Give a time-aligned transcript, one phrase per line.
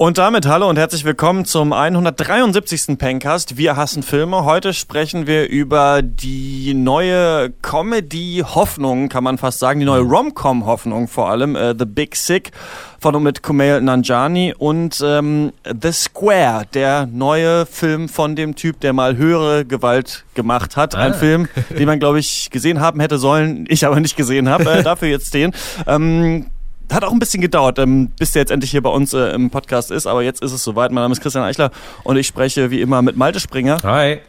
[0.00, 2.96] Und damit hallo und herzlich willkommen zum 173.
[2.96, 3.58] Pencast.
[3.58, 4.46] Wir hassen Filme.
[4.46, 11.28] Heute sprechen wir über die neue Comedy-Hoffnung, kann man fast sagen, die neue Rom-Com-Hoffnung vor
[11.28, 12.52] allem, äh, The Big Sick
[12.98, 18.80] von und mit Kumail Nanjani und ähm, The Square, der neue Film von dem Typ,
[18.80, 20.94] der mal höhere Gewalt gemacht hat.
[20.94, 21.16] Ein Ah.
[21.16, 24.64] Film, den man, glaube ich, gesehen haben hätte sollen, ich aber nicht gesehen habe.
[24.64, 25.52] Äh, dafür jetzt den.
[25.86, 26.46] Ähm,
[26.92, 29.50] hat auch ein bisschen gedauert, ähm, bis der jetzt endlich hier bei uns äh, im
[29.50, 30.90] Podcast ist, aber jetzt ist es soweit.
[30.90, 31.70] Mein Name ist Christian Eichler
[32.04, 33.78] und ich spreche wie immer mit Malte Springer.
[33.82, 34.20] Hi.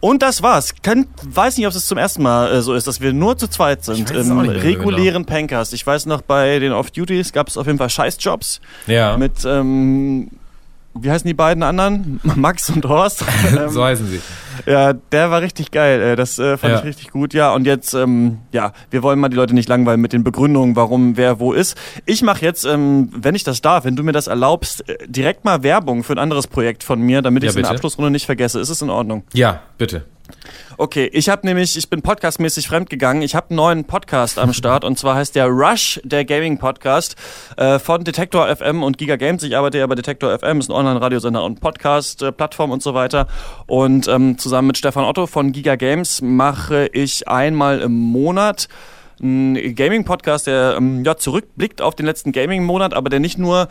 [0.00, 0.74] Und das war's.
[0.82, 3.46] Kann, weiß nicht, ob es zum ersten Mal äh, so ist, dass wir nur zu
[3.46, 5.72] zweit sind Ich im so regulären Pencast.
[5.74, 10.28] Ich weiß noch, bei den Off-Duties gab es auf jeden Fall Scheißjobs Ja, mit, ähm,
[10.94, 12.20] wie heißen die beiden anderen?
[12.34, 13.24] Max und Horst.
[13.56, 14.20] ähm, so heißen sie.
[14.66, 16.00] Ja, der war richtig geil.
[16.02, 16.78] Äh, Das äh, fand Ja.
[16.80, 17.34] ich richtig gut.
[17.34, 20.76] Ja, und jetzt, ähm, ja, wir wollen mal die Leute nicht langweilen mit den Begründungen,
[20.76, 21.76] warum wer wo ist.
[22.06, 25.44] Ich mache jetzt, ähm, wenn ich das darf, wenn du mir das erlaubst, äh, direkt
[25.44, 27.70] mal Werbung für ein anderes Projekt von mir, damit ich Ja, es in der.
[27.72, 28.60] Abschlussrunde nicht vergesse.
[28.60, 29.24] Ist es in Ordnung?
[29.32, 30.04] Ja, bitte.
[30.78, 33.22] Okay, ich habe nämlich, ich bin podcastmäßig fremdgegangen.
[33.22, 37.16] Ich habe einen neuen Podcast am Start und zwar heißt der Rush, der Gaming Podcast
[37.56, 39.42] äh, von Detektor FM und Giga Games.
[39.42, 43.26] Ich arbeite ja bei Detektor FM, ist ein Online-Radiosender und Podcast-Plattform und so weiter.
[43.66, 48.68] Und ähm, zusammen mit Stefan Otto von Giga Games mache ich einmal im Monat
[49.22, 53.68] einen Gaming-Podcast, der ähm, ja, zurückblickt auf den letzten Gaming-Monat, aber der nicht nur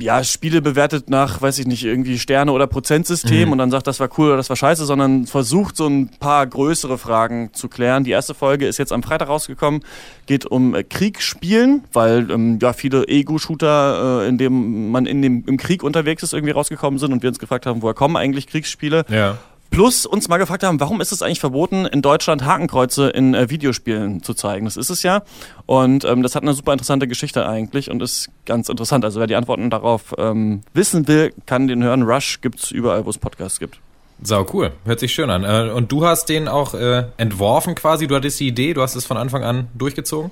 [0.00, 4.00] ja, Spiele bewertet nach, weiß ich nicht, irgendwie Sterne oder Prozentsystem und dann sagt, das
[4.00, 8.02] war cool oder das war scheiße, sondern versucht so ein paar größere Fragen zu klären.
[8.02, 9.82] Die erste Folge ist jetzt am Freitag rausgekommen,
[10.26, 15.44] geht um äh, Kriegsspielen, weil ähm, ja viele Ego-Shooter, äh, in dem man in dem,
[15.46, 18.48] im Krieg unterwegs ist, irgendwie rausgekommen sind und wir uns gefragt haben, woher kommen eigentlich
[18.48, 19.04] Kriegsspiele?
[19.08, 19.38] Ja.
[19.70, 23.50] Plus uns mal gefragt haben, warum ist es eigentlich verboten, in Deutschland Hakenkreuze in äh,
[23.50, 24.64] Videospielen zu zeigen?
[24.64, 25.22] Das ist es ja.
[25.66, 29.04] Und ähm, das hat eine super interessante Geschichte eigentlich und ist ganz interessant.
[29.04, 32.02] Also wer die Antworten darauf ähm, wissen will, kann den hören.
[32.02, 33.78] Rush gibt's überall, wo es Podcasts gibt.
[34.22, 34.72] Sau cool.
[34.84, 35.44] Hört sich schön an.
[35.44, 38.06] Äh, Und du hast den auch äh, entworfen quasi.
[38.06, 40.30] Du hattest die Idee, du hast es von Anfang an durchgezogen.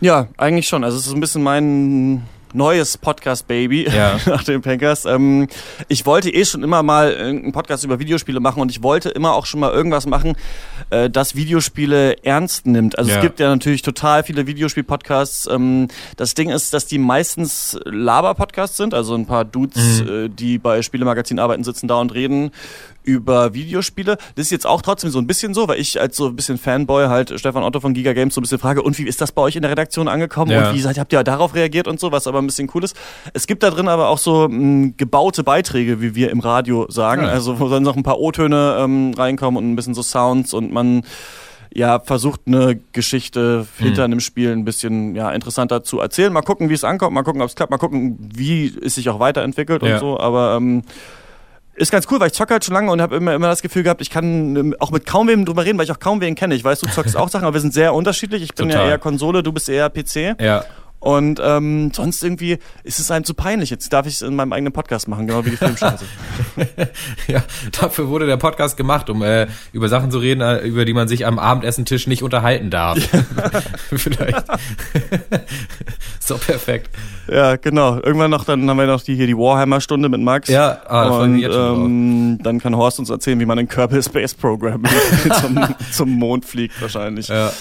[0.00, 0.84] Ja, eigentlich schon.
[0.84, 2.22] Also es ist ein bisschen mein
[2.54, 4.18] neues Podcast-Baby Ja.
[4.26, 5.04] nach dem Pankers.
[5.04, 5.48] Ähm,
[5.88, 9.34] ich wollte eh schon immer mal einen Podcast über Videospiele machen und ich wollte immer
[9.34, 10.36] auch schon mal irgendwas machen,
[10.90, 12.98] äh, das Videospiele ernst nimmt.
[12.98, 13.16] Also Ja.
[13.16, 15.48] es gibt ja natürlich total viele Videospiel-Podcasts.
[15.50, 20.58] Ähm, das Ding ist, dass die meistens Laber-Podcasts sind, also ein paar Dudes, äh, die
[20.58, 22.52] bei Spielemagazin arbeiten, sitzen da und reden
[23.04, 24.16] über Videospiele.
[24.34, 26.58] Das ist jetzt auch trotzdem so ein bisschen so, weil ich als so ein bisschen
[26.58, 29.30] Fanboy halt Stefan Otto von Giga Games so ein bisschen frage, und wie ist das
[29.32, 30.68] bei euch in der Redaktion angekommen Ja.
[30.70, 32.96] und wie seid, habt ihr darauf reagiert und so, was aber ein bisschen cool ist.
[33.32, 37.22] Es gibt da drin aber auch so mh, gebaute Beiträge, wie wir im Radio sagen,
[37.24, 37.28] Ja.
[37.28, 40.72] also wo dann noch ein paar O-Töne ähm, reinkommen und ein bisschen so Sounds und
[40.72, 41.02] man
[41.76, 46.32] ja, versucht eine Geschichte hinter einem Spiel ein bisschen ja, interessanter zu erzählen.
[46.32, 49.08] Mal gucken, wie es ankommt, mal gucken, ob es klappt, mal gucken, wie es sich
[49.08, 49.94] auch weiterentwickelt Ja.
[49.94, 50.20] und so.
[50.20, 50.82] Aber ähm,
[51.76, 53.82] ist ganz cool, weil ich zocke halt schon lange und habe immer, immer das Gefühl
[53.82, 56.34] gehabt, ich kann ähm, auch mit kaum wem drüber reden, weil ich auch kaum wen
[56.34, 56.54] kenne.
[56.54, 58.42] Ich weiß, du zockst auch Sachen, aber wir sind sehr unterschiedlich.
[58.42, 58.90] Ich bin ja Total.
[58.90, 60.40] eher Konsole, du bist eher PC.
[60.40, 60.64] Ja.
[61.04, 63.68] Und ähm, sonst irgendwie ist es einem zu peinlich.
[63.68, 66.06] Jetzt darf ich es in meinem eigenen Podcast machen, genau wie die Filmscheiße.
[67.28, 67.44] ja,
[67.78, 71.06] dafür wurde der Podcast gemacht, um äh, über Sachen zu reden, äh, über die man
[71.06, 72.98] sich am Abendessentisch nicht unterhalten darf.
[73.94, 74.46] Vielleicht.
[76.20, 76.88] so perfekt.
[77.28, 77.96] ja, genau.
[77.96, 80.48] Irgendwann noch, dann haben wir noch die hier die Warhammer-Stunde mit Max.
[80.48, 84.82] Ja, ah, und ähm, dann kann Horst uns erzählen, wie man ein Kerbal Space Program
[85.42, 87.28] zum, zum Mond fliegt wahrscheinlich.
[87.28, 87.52] Ja.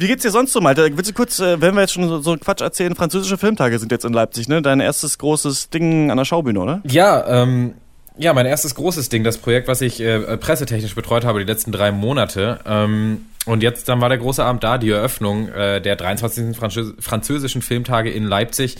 [0.00, 0.96] Wie geht's dir sonst so, Malte?
[0.96, 3.90] Willst du kurz, äh, wenn wir jetzt schon so, so Quatsch erzählen, französische Filmtage sind
[3.90, 4.62] jetzt in Leipzig, ne?
[4.62, 6.80] Dein erstes großes Ding an der Schaubühne, oder?
[6.84, 7.74] Ja, ähm,
[8.16, 11.72] ja, mein erstes großes Ding, das Projekt, was ich äh, pressetechnisch betreut habe die letzten
[11.72, 12.60] drei Monate.
[12.64, 16.56] Ähm, und jetzt dann war der große Abend da, die Eröffnung äh, der 23.
[16.56, 18.76] Französ französischen Filmtage in Leipzig.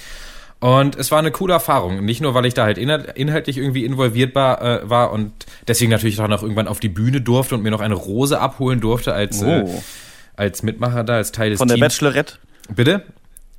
[0.61, 2.05] Und es war eine coole Erfahrung.
[2.05, 5.33] Nicht nur, weil ich da halt inhalt inhaltlich irgendwie involviert war, äh, war und
[5.67, 9.15] deswegen natürlich auch irgendwann auf die Bühne durfte und mir noch eine Rose abholen durfte
[9.15, 9.83] als, äh, Oh.
[10.39, 11.95] Als Mitmacher da, als Teil des Von der Teams.
[11.95, 12.35] Bachelorette?
[12.75, 13.03] Bitte?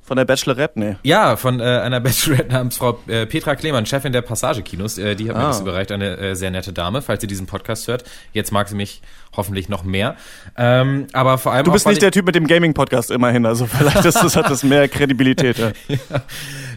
[0.02, 0.76] Von der Bachelorette?
[0.80, 0.96] Nee.
[1.04, 4.98] Ja, von äh, einer Bachelorette namens Frau äh, Petra Klemann, Chefin der Passagekinos.
[4.98, 5.48] Äh, die hat mir Ah.
[5.48, 8.02] das überreicht, eine äh, sehr nette Dame, falls sie diesen Podcast hört.
[8.32, 9.02] Jetzt mag sie mich
[9.36, 10.16] hoffentlich noch mehr.
[10.56, 13.66] Ähm, aber vor allem Du bist auch, nicht der Typ mit dem Gaming-Podcast immerhin, also
[13.68, 15.58] vielleicht ist das, hat das mehr Kredibilität.
[15.58, 15.70] Ja.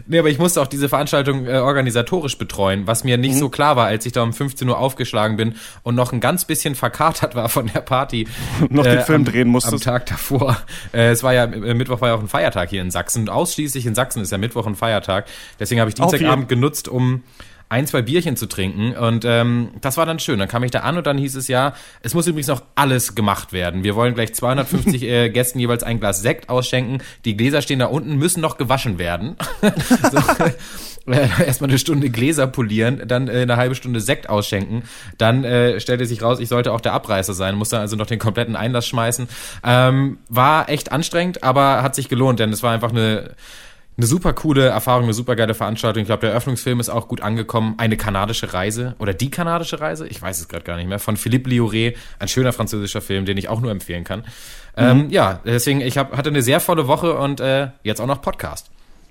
[0.06, 3.20] Nee, aber ich musste auch diese Veranstaltung äh, organisatorisch betreuen, was mir Mhm.
[3.22, 6.20] nicht so klar war, als ich da um 15 Uhr aufgeschlagen bin und noch ein
[6.20, 8.28] ganz bisschen verkatert war von der Party.
[8.68, 9.74] Noch den Film am, drehen musstest.
[9.74, 10.58] Am Tag davor.
[10.92, 13.28] Äh, es war ja, äh, Mittwoch war ja auch ein Feiertag hier in Sachsen.
[13.28, 15.26] Ausschließlich in Sachsen ist ja Mittwoch ein Feiertag.
[15.58, 17.22] Deswegen habe ich Dienstagabend genutzt, um
[17.68, 18.96] ein, zwei Bierchen zu trinken.
[18.96, 20.38] Und ähm, das war dann schön.
[20.38, 23.14] Dann kam ich da an und dann hieß es ja, es muss übrigens noch alles
[23.14, 23.84] gemacht werden.
[23.84, 27.02] Wir wollen gleich 250 äh, Gästen jeweils ein Glas Sekt ausschenken.
[27.24, 29.36] Die Gläser stehen da unten, müssen noch gewaschen werden.
[30.12, 30.44] so,
[31.06, 34.84] äh, erstmal eine Stunde Gläser polieren, dann äh, eine halbe Stunde Sekt ausschenken.
[35.18, 38.18] Dann äh, stellte sich raus, ich sollte auch der Abreißer sein, musste also noch den
[38.18, 39.28] kompletten Einlass schmeißen.
[39.64, 43.34] Ähm, war echt anstrengend, aber hat sich gelohnt, denn es war einfach eine
[43.96, 46.02] eine super coole Erfahrung, eine super geile Veranstaltung.
[46.02, 47.74] Ich glaube, der Eröffnungsfilm ist auch gut angekommen.
[47.78, 51.16] Eine kanadische Reise oder die kanadische Reise, ich weiß es gerade gar nicht mehr, von
[51.16, 54.24] Philippe Lioré, ein schöner französischer Film, den ich auch nur empfehlen kann.
[54.76, 55.04] Ähm, mhm.
[55.04, 58.20] Ähm, ja, deswegen, ich hab, hatte eine sehr volle Woche und äh, jetzt auch noch
[58.20, 58.70] Podcast.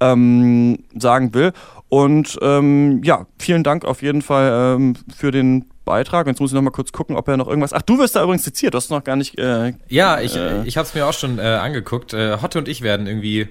[0.00, 1.52] ähm, sagen will.
[1.91, 6.29] Und ähm, ja, vielen Dank auf jeden Fall ähm, für den Beitrag.
[6.29, 7.73] Jetzt muss ich noch mal kurz gucken, ob er noch irgendwas.
[7.73, 8.75] Ach, du wirst da übrigens zitiert.
[8.75, 9.38] Du hast noch gar nicht.
[9.38, 12.14] Äh, ja, ich, äh, ich habe es mir auch schon äh, angeguckt.
[12.14, 13.49] Äh, Hotte und ich werden irgendwie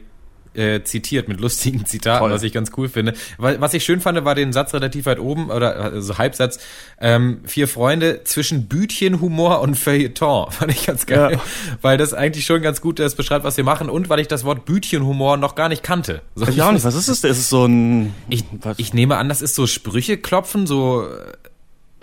[0.54, 2.32] äh, zitiert mit lustigen Zitaten, Toll.
[2.32, 3.14] was ich ganz cool finde.
[3.38, 6.60] Was ich schön fand, war den Satz relativ weit oben, oder also Halbsatz,
[7.00, 10.52] ähm, vier Freunde zwischen Bütchen, Humor und Feuilleton.
[10.52, 11.34] Fand ich ganz geil.
[11.34, 11.42] Ja.
[11.82, 14.44] Weil das eigentlich schon ganz gut das beschreibt, was wir machen und weil ich das
[14.44, 16.22] Wort Bütchenhumor noch gar nicht kannte.
[16.36, 16.84] So, ich auch nicht.
[16.84, 17.24] Was ist das?
[17.24, 18.14] Ist es so ein.
[18.30, 18.44] Ich,
[18.78, 21.08] ich nehme an, das ist so Sprüche klopfen, so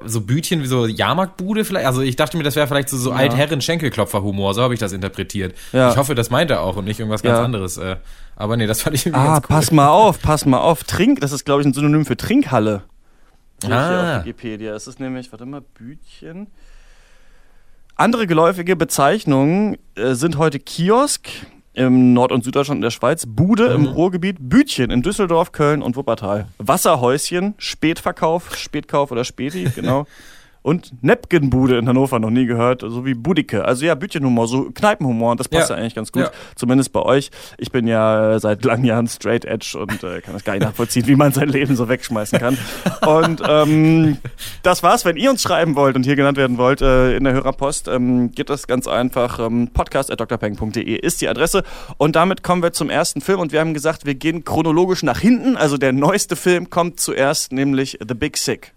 [0.05, 1.87] so Bütchen wie so Jahrmarktbude vielleicht.
[1.87, 3.17] Also ich dachte mir, das wäre vielleicht so, so ja.
[3.17, 5.55] Altherren-Schenkelklopfer-Humor, so habe ich das interpretiert.
[5.73, 5.91] Ja.
[5.91, 7.45] Ich hoffe, das meint er auch und nicht irgendwas ganz ja.
[7.45, 7.77] anderes.
[7.79, 7.97] Äh.
[8.37, 9.49] Aber nee, das fand ich irgendwie ah, cool.
[9.49, 10.85] pass mal auf, pass mal auf.
[10.85, 12.83] Trink, das ist glaube ich ein Synonym für Trinkhalle.
[13.65, 14.19] Ah.
[14.19, 14.75] Auf Wikipedia.
[14.75, 16.49] Es ist nämlich, warte mal, Bütchen.
[17.97, 21.29] Andere geläufige Bezeichnungen äh, sind heute Kiosk,
[21.77, 23.85] im Nord- und Süddeutschland und der Schweiz, Bude mhm.
[23.85, 30.07] im Ruhrgebiet, Bütchen in Düsseldorf, Köln und Wuppertal, Wasserhäuschen, Spätverkauf, Spätkauf oder Späti, genau.
[30.67, 33.65] Und Nepgenbude in Hannover noch nie gehört, so wie Budike.
[33.65, 36.23] Also ja, Bütchenhumor, so Kneipenhumor und das passt ja, ja eigentlich ganz gut.
[36.23, 36.33] Ja.
[36.57, 37.31] Zumindest bei euch.
[37.57, 41.07] Ich bin ja seit langen Jahren straight edge und äh, kann das gar nicht nachvollziehen,
[41.07, 42.59] wie man sein Leben so wegschmeißen kann.
[43.07, 44.19] und ähm,
[44.65, 45.05] das war's.
[45.05, 48.33] Wenn ihr uns schreiben wollt und hier genannt werden wollt äh, in der Hörerpost, ähm,
[48.33, 49.39] geht das ganz einfach.
[49.39, 51.63] Ähm, podcast.drpeng.de ist die Adresse.
[51.97, 55.21] Und damit kommen wir zum ersten Film und wir haben gesagt, wir gehen chronologisch nach
[55.21, 55.57] hinten.
[55.57, 58.73] Also der neueste Film kommt zuerst, nämlich The Big Sick.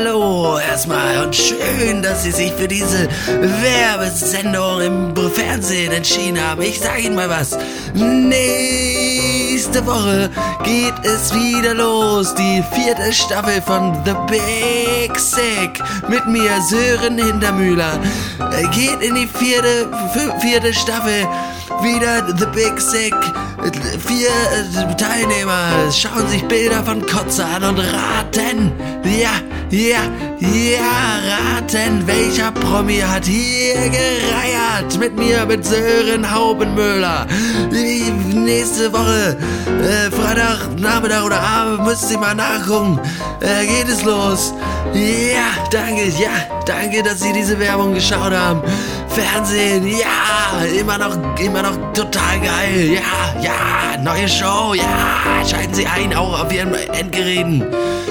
[0.00, 6.62] Hallo erstmal und schön, dass Sie sich für diese Werbesendung im Fernsehen entschieden haben.
[6.62, 7.58] Ich sage Ihnen mal was.
[7.92, 10.30] Nächste Woche
[10.64, 12.34] geht es wieder los.
[12.34, 18.00] Die vierte Staffel von The Big Sick mit mir, Sören Hintermühler.
[18.72, 19.86] Geht in die vierte,
[20.40, 21.28] vierte Staffel
[21.82, 23.14] wieder The Big Sick.
[24.06, 28.72] Vier äh, Teilnehmer schauen sich Bilder von Kotze an und raten.
[29.04, 29.32] Ja,
[29.70, 30.02] ja,
[30.40, 37.26] ja, raten, welcher Promi hat hier gereiert mit mir, mit Sören Haubenmüller.
[37.70, 39.36] Nächste Woche,
[39.66, 42.98] äh, Freitag, Nachmittag oder Abend, müsst ihr mal nachgucken.
[43.40, 44.52] Äh, geht es los.
[44.92, 46.30] Ja, danke, ja,
[46.66, 48.62] danke, dass Sie diese Werbung geschaut haben.
[49.08, 52.92] Fernsehen, ja, immer noch, immer noch total geil.
[52.92, 57.64] Ja, ja, neue Show, ja, schalten Sie ein, auch auf Ihren Endgeräten.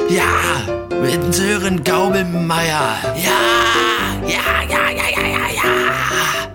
[0.09, 2.97] Ja, mit Sören Gaubelmeier.
[3.15, 6.49] Ja, ja, ja, ja, ja, ja, ja.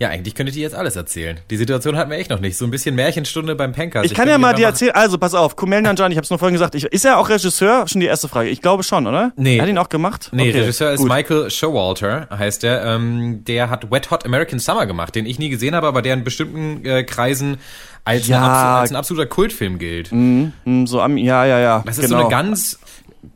[0.00, 1.38] Ja, eigentlich könntet ihr jetzt alles erzählen.
[1.50, 2.58] Die Situation hatten wir echt noch nicht.
[2.58, 4.04] So ein bisschen Märchenstunde beim Pankers.
[4.04, 6.38] Ich kann ja mal dir erzählen, also pass auf, Kumail Nanjiani, ich habe es nur
[6.38, 7.86] vorhin gesagt, ich, ist er auch Regisseur?
[7.86, 8.48] Schon die erste Frage.
[8.50, 9.32] Ich glaube schon, oder?
[9.36, 9.60] Nee.
[9.60, 10.30] Hat ihn auch gemacht?
[10.32, 11.08] Nee, Okay, Regisseur ist gut.
[11.08, 12.84] Michael Showalter, heißt der.
[12.84, 16.14] Ähm, der hat Wet Hot American Summer gemacht, den ich nie gesehen habe, aber der
[16.14, 17.58] in bestimmten äh, Kreisen
[18.04, 18.38] als, Ja.
[18.38, 20.10] ein, abso- als ein absoluter Kultfilm gilt.
[20.10, 20.52] Hm,
[20.86, 21.82] So am, ja, ja, ja.
[21.86, 22.18] Das ist genau.
[22.18, 22.78] so eine ganz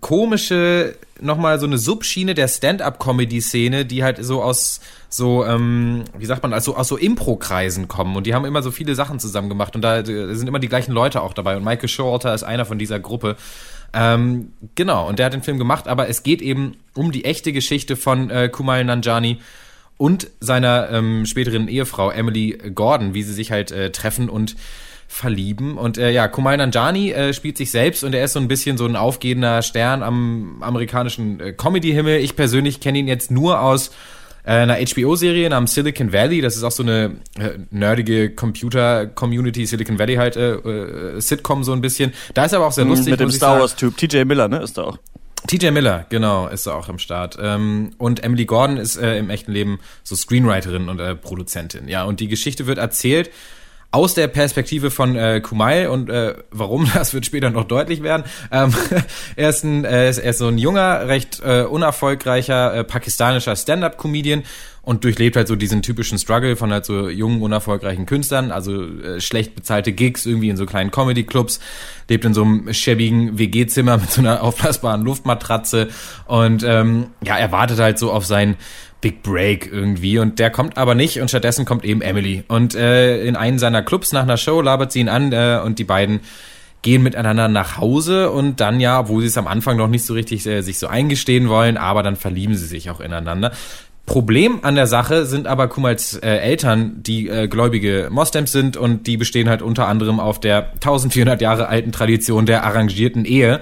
[0.01, 6.43] komische, nochmal so eine Subschiene der Stand-up-Comedy-Szene, die halt so aus so, ähm, wie sagt
[6.43, 9.75] man, also aus so Impro-Kreisen kommen und die haben immer so viele Sachen zusammen gemacht
[9.75, 12.67] und da äh, sind immer die gleichen Leute auch dabei und Michael Showalter ist einer
[12.67, 13.37] von dieser Gruppe.
[13.95, 17.53] Ähm, genau, und der hat den Film gemacht, aber es geht eben um die echte
[17.55, 19.39] Geschichte von äh, Kumail Nanjiani
[19.99, 24.57] und seiner ähm, späteren Ehefrau Emily Gordon, wie sie sich halt äh, treffen und
[25.09, 25.77] verlieben.
[25.77, 28.79] Und äh, ja, Kumail Nanjiani äh, spielt sich selbst und er ist so ein bisschen
[28.79, 32.21] so ein aufgehender Stern am amerikanischen äh, Comedy-Himmel.
[32.21, 33.91] Ich persönlich kenne ihn jetzt nur aus
[34.45, 36.43] äh, einer HBO-Serie namens Silicon Valley.
[36.43, 41.73] Das ist auch so eine äh, nerdige Computer-Community, Silicon Valley halt, äh, äh, Sitcom so
[41.73, 42.13] ein bisschen.
[42.35, 43.07] Da ist er aber auch sehr lustig.
[43.07, 43.59] Hm, Mit dem Star.
[43.59, 43.97] Wars-Typ.
[43.97, 44.99] TJ Miller, ne, ist da auch.
[45.47, 47.39] TJ Miller, genau, ist auch im Start.
[47.41, 51.89] Ähm, und Emily Gordon ist äh, im echten Leben so Screenwriterin und äh, Produzentin.
[51.89, 53.31] Ja, und die Geschichte wird erzählt
[53.91, 58.25] aus der Perspektive von äh, Kumail und äh, warum, das wird später noch deutlich werden.
[58.51, 58.75] Ähm,
[59.37, 64.43] er, ist ein, äh, er ist so ein junger, recht äh, unerfolgreicher äh, pakistanischer Stand-up-Comedian
[64.83, 69.21] und durchlebt halt so diesen typischen Struggle von halt so jungen, unerfolgreichen Künstlern, also äh,
[69.21, 71.61] schlecht bezahlte Gigs irgendwie in so kleinen Comedy-Clubs,
[72.09, 75.89] lebt in so einem schäbigen WG-Zimmer mit so einer aufblasbaren Luftmatratze
[76.27, 78.57] und ähm, ja, er wartet halt so auf sein
[79.01, 83.25] Big Break irgendwie und der kommt aber nicht und stattdessen kommt eben Emily und äh,
[83.25, 86.21] in einen seiner Clubs nach einer Show labert sie ihn an äh, und die beiden
[86.83, 90.15] gehen miteinander nach Hause und dann ja, wo sie es am Anfang noch nicht so
[90.15, 93.53] richtig äh, sich so eingestehen wollen, aber dann verlieben sie sich auch ineinander.
[94.07, 99.07] Problem an der Sache sind aber Kumals äh, Eltern, die äh, gläubige Moslems sind und
[99.07, 103.61] die bestehen halt unter anderem auf der 1400 Jahre alten Tradition der arrangierten Ehe.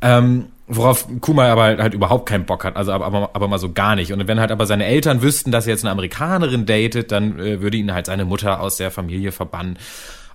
[0.00, 3.72] Ähm, worauf Kumal aber halt, überhaupt keinen Bock hat, also aber, aber, aber mal so
[3.72, 4.12] gar nicht.
[4.12, 7.60] Und wenn halt aber seine Eltern wüssten, dass er jetzt eine Amerikanerin datet, dann äh,
[7.60, 9.78] würde ihn halt seine Mutter aus der Familie verbannen.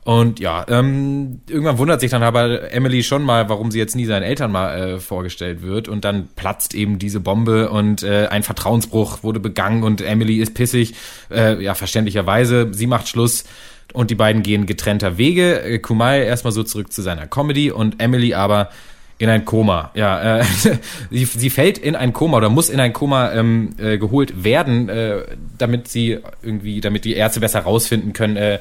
[0.08, 4.06] Und ja, ähm, irgendwann wundert sich dann aber Emily schon mal, warum sie jetzt nie
[4.06, 5.90] seinen Eltern mal äh, vorgestellt wird.
[5.90, 10.54] Und dann platzt eben diese Bombe und äh, ein Vertrauensbruch wurde begangen und Emily ist
[10.54, 10.96] pissig,
[11.30, 12.70] äh, ja, verständlicherweise.
[12.72, 13.44] Sie macht Schluss
[13.92, 15.62] und die beiden gehen getrennter Wege.
[15.62, 18.70] Äh, Kumail erstmal so zurück zu seiner Comedy und Emily aber
[19.20, 19.92] in ein Koma.
[19.96, 20.44] Ja, äh,
[21.12, 24.90] sie, sie fällt in ein Koma oder muss in ein Koma ähm, äh, geholt werden,
[24.90, 25.22] äh,
[25.58, 28.60] damit sie irgendwie, damit die Ärzte besser rausfinden können, äh,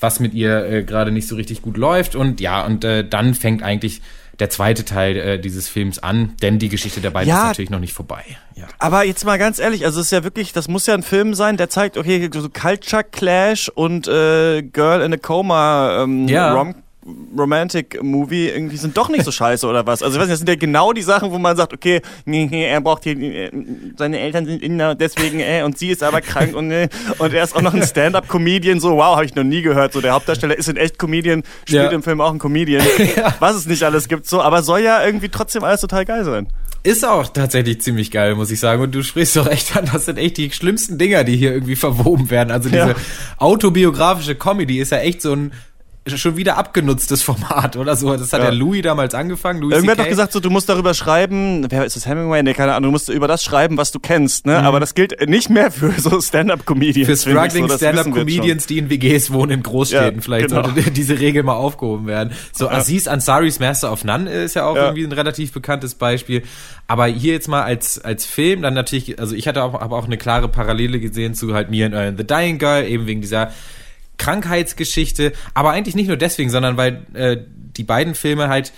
[0.00, 2.14] was mit ihr äh, gerade nicht so richtig gut läuft.
[2.14, 4.02] Und ja, und äh, dann fängt eigentlich
[4.38, 7.38] der zweite Teil äh, dieses Films an, denn die Geschichte der beiden Ja.
[7.44, 8.22] ist natürlich noch nicht vorbei.
[8.54, 8.66] Ja.
[8.78, 11.32] Aber jetzt mal ganz ehrlich, also es ist ja wirklich, das muss ja ein Film
[11.32, 16.52] sein, der zeigt, okay, so Culture Clash und äh, Girl in a Coma ähm, Ja.
[16.52, 16.74] Rom
[17.38, 20.02] Romantic Movie irgendwie sind doch nicht so scheiße oder was?
[20.02, 22.48] Also ich weiß nicht, das sind ja genau die Sachen, wo man sagt, okay, nee,
[22.50, 23.50] nee, er braucht hier, äh,
[23.96, 27.44] seine Eltern sind Inder, deswegen, äh, und sie ist aber krank und äh, und er
[27.44, 29.92] ist auch noch ein Stand-up-Comedian, so wow, habe ich noch nie gehört.
[29.92, 31.90] So der Hauptdarsteller ist ein echt Comedian, spielt Ja.
[31.90, 32.84] im Film auch ein Comedian,
[33.38, 36.48] was es nicht alles gibt, so, aber soll ja irgendwie trotzdem alles total geil sein.
[36.82, 38.80] Ist auch tatsächlich ziemlich geil, muss ich sagen.
[38.80, 41.74] Und du sprichst doch echt an, das sind echt die schlimmsten Dinger, die hier irgendwie
[41.74, 42.52] verwoben werden.
[42.52, 42.94] Also diese Ja.
[43.38, 45.52] autobiografische Comedy ist ja echt so ein
[46.06, 48.16] schon wieder abgenutztes Format oder so.
[48.16, 48.46] Das hat Ja.
[48.46, 49.60] der Louis damals angefangen.
[49.60, 52.42] Louis Irgendwer hat doch gesagt, so, du musst darüber schreiben, wer ist das, Hemingway?
[52.42, 54.58] Nee, keine Ahnung, du musst über das schreiben, was du kennst, ne?
[54.58, 57.06] Aber das gilt nicht mehr für so Stand-Up-Comedians.
[57.24, 60.16] für struggling so, Stand-Up-Comedians, die in WGs wohnen in Großstädten.
[60.16, 60.64] Ja, Vielleicht genau.
[60.64, 62.32] sollte diese Regel mal aufgehoben werden.
[62.52, 64.84] So Aziz Ansaris Master of None ist ja auch Ja.
[64.84, 66.42] irgendwie ein relativ bekanntes Beispiel.
[66.86, 70.06] Aber hier jetzt mal als, als Film, dann natürlich, also ich hatte auch, aber auch
[70.06, 73.50] eine klare Parallele gesehen zu halt mir in The Dying Girl, eben wegen dieser
[74.18, 77.36] Krankheitsgeschichte, aber eigentlich nicht nur deswegen, sondern weil äh,
[77.76, 78.72] die beiden Filme halt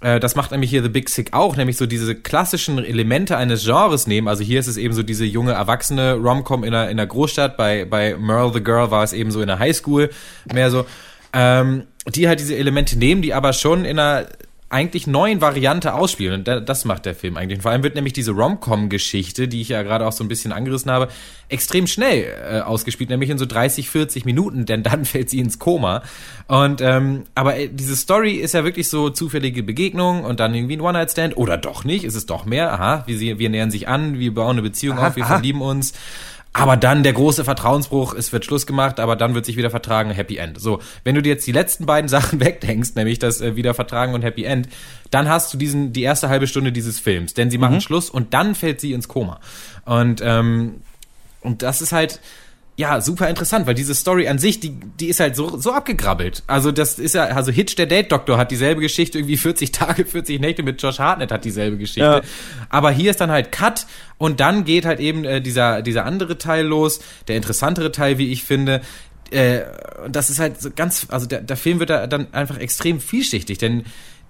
[0.00, 3.64] äh, das macht nämlich hier The Big Sick auch, nämlich so diese klassischen Elemente eines
[3.64, 4.28] Genres nehmen.
[4.28, 7.56] Also hier ist es eben so diese junge erwachsene Rom-Com in einer, in einer Großstadt.
[7.56, 10.10] Bei, bei Merle the Girl war es eben so in der Highschool
[10.52, 10.86] mehr so.
[11.32, 14.26] Ähm, die halt diese Elemente nehmen, die aber schon in einer
[14.70, 16.34] eigentlich neuen Variante ausspielen.
[16.40, 17.58] Und da- das macht der Film eigentlich.
[17.58, 20.52] Und vor allem wird nämlich diese Rom-Com-Geschichte, die ich ja gerade auch so ein bisschen
[20.52, 21.08] angerissen habe,
[21.48, 25.58] extrem schnell äh, ausgespielt, nämlich in so 30, 40 Minuten, denn dann fällt sie ins
[25.58, 26.02] Koma.
[26.46, 30.76] Und ähm, aber äh, diese Story ist ja wirklich so zufällige Begegnung und dann irgendwie
[30.76, 32.72] ein One-Night-Stand oder doch nicht, ist es doch mehr.
[32.72, 35.34] Aha, wir, sie- wir nähern sich an, wir bauen eine Beziehung Aha, auf, wir aha.
[35.34, 35.92] verlieben uns.
[36.52, 40.10] Aber dann der große Vertrauensbruch, es wird Schluss gemacht, aber dann wird sich wieder vertragen,
[40.10, 40.60] Happy End.
[40.60, 44.14] So, wenn du dir jetzt die letzten beiden Sachen wegdenkst, nämlich das äh, wieder vertragen
[44.14, 44.68] und Happy End,
[45.10, 48.34] dann hast du diesen die erste halbe Stunde dieses Films, denn sie machen Schluss und
[48.34, 49.40] dann fällt sie ins Koma.
[49.84, 50.82] Und ähm,
[51.40, 52.20] und das ist halt
[52.76, 56.42] ja, super interessant, weil diese Story an sich, die, die ist halt so, so abgegrabbelt.
[56.46, 60.40] Also das ist ja, also Hitch, der Date-Doktor, hat dieselbe Geschichte, irgendwie 40 Tage, 40
[60.40, 62.00] Nächte mit Josh Hartnett hat dieselbe Geschichte.
[62.00, 62.20] Ja.
[62.70, 63.86] Aber hier ist dann halt Cut
[64.16, 68.32] und dann geht halt eben äh, dieser, dieser andere Teil los, der interessantere Teil, wie
[68.32, 68.80] ich finde.
[69.30, 69.60] Äh,
[70.08, 73.58] das ist halt so ganz, also der, der Film wird da dann einfach extrem vielschichtig,
[73.58, 73.84] denn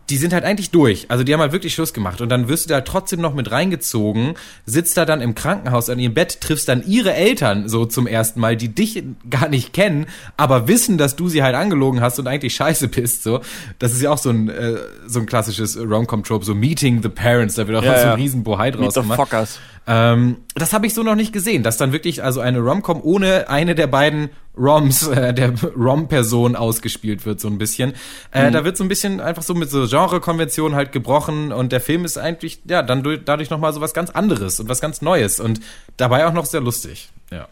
[0.08, 1.06] die sind halt eigentlich durch.
[1.08, 2.20] Also die haben halt wirklich Schluss gemacht.
[2.20, 4.34] Und dann wirst du da trotzdem noch mit reingezogen,
[4.66, 8.40] sitzt da dann im Krankenhaus an ihrem Bett, triffst dann ihre Eltern so zum ersten
[8.40, 12.26] Mal, die dich gar nicht kennen, aber wissen, dass du sie halt angelogen hast und
[12.26, 13.22] eigentlich scheiße bist.
[13.22, 13.40] So,
[13.78, 17.54] Das ist ja auch so ein, äh, so ein klassisches Rom-Com-Trope, so Meeting the Parents,
[17.54, 18.14] da wird auch ja, so ein ja.
[18.14, 19.16] riesen Bohai draus Meet gemacht.
[19.16, 19.60] Fuckers.
[19.92, 23.48] Ähm, das habe ich so noch nicht gesehen, dass dann wirklich also eine Rom-Com ohne
[23.48, 27.94] eine der beiden Roms, äh, der Rom-Person ausgespielt wird, so ein bisschen.
[28.30, 28.52] Äh, mhm.
[28.52, 32.04] Da wird so ein bisschen einfach so mit so Genre-Konventionen halt gebrochen und der Film
[32.04, 35.40] ist eigentlich, ja, dann durch, dadurch nochmal so was ganz anderes und was ganz Neues
[35.40, 35.58] und
[35.96, 37.48] dabei auch noch sehr lustig, ja.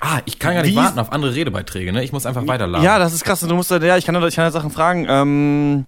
[0.00, 0.76] Ah, ich kann gar nicht Wie?
[0.76, 2.02] warten auf andere Redebeiträge, ne?
[2.02, 2.84] Ich muss einfach weiterladen.
[2.84, 3.40] Ja, das ist krass.
[3.40, 5.06] Du musst, ja, ich kann, ich kann ja Sachen fragen.
[5.08, 5.86] Ähm,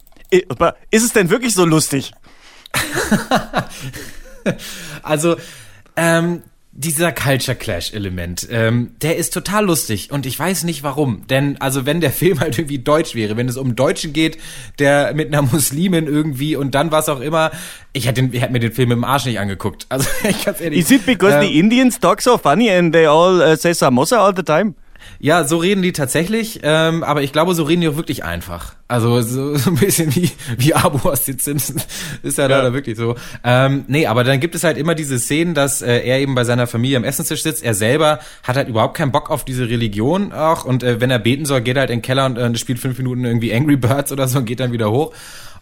[0.90, 2.12] ist es denn wirklich so lustig?
[5.02, 5.36] also,
[5.96, 6.42] ähm,
[6.72, 11.26] dieser Culture Clash Element, ähm, der ist total lustig und ich weiß nicht warum.
[11.26, 14.38] Denn also wenn der Film halt irgendwie deutsch wäre, wenn es um Deutschen geht,
[14.78, 17.50] der mit einer Muslimin irgendwie und dann was auch immer,
[17.92, 19.86] ich hätte, ich hätte mir den Film im Arsch nicht angeguckt.
[19.88, 20.78] Also ich ganz ehrlich.
[20.78, 24.18] Is it because ähm, the Indians talk so funny and they all uh, say samosa
[24.18, 24.74] all the time?
[25.18, 28.74] Ja, so reden die tatsächlich, ähm, aber ich glaube, so reden die auch wirklich einfach.
[28.88, 31.86] Also so, so ein bisschen wie, wie Abo aus den Simpsons.
[32.22, 32.56] Ist ja, ja.
[32.56, 33.14] leider wirklich so.
[33.44, 36.44] Ähm, nee, aber dann gibt es halt immer diese Szenen, dass äh, er eben bei
[36.44, 37.62] seiner Familie am Essenstisch sitzt.
[37.62, 40.64] Er selber hat halt überhaupt keinen Bock auf diese Religion auch.
[40.64, 42.78] Und äh, wenn er beten soll, geht er halt in den Keller und äh, spielt
[42.78, 45.12] fünf Minuten irgendwie Angry Birds oder so und geht dann wieder hoch.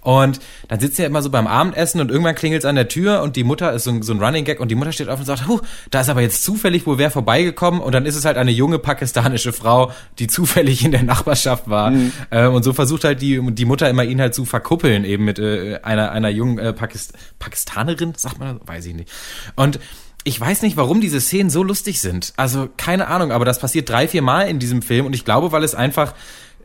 [0.01, 3.23] Und dann sitzt er immer so beim Abendessen und irgendwann klingelt es an der Tür
[3.23, 5.19] und die Mutter ist so ein, so ein Running Gag und die Mutter steht auf
[5.19, 8.25] und sagt, huh, da ist aber jetzt zufällig wohl wer vorbeigekommen und dann ist es
[8.25, 11.91] halt eine junge pakistanische Frau, die zufällig in der Nachbarschaft war.
[11.91, 12.13] Mhm.
[12.31, 15.39] Ähm, und so versucht halt die, die Mutter immer ihn halt zu verkuppeln eben mit
[15.39, 19.11] äh, einer, einer jungen äh, Pakist Pakistanerin, sagt man, weiß ich nicht.
[19.57, 19.81] Und
[20.25, 22.33] ich weiß nicht, warum diese Szenen so lustig sind.
[22.37, 25.53] Also keine Ahnung, aber das passiert drei, vier Mal in diesem Film und ich glaube,
[25.53, 26.15] weil es einfach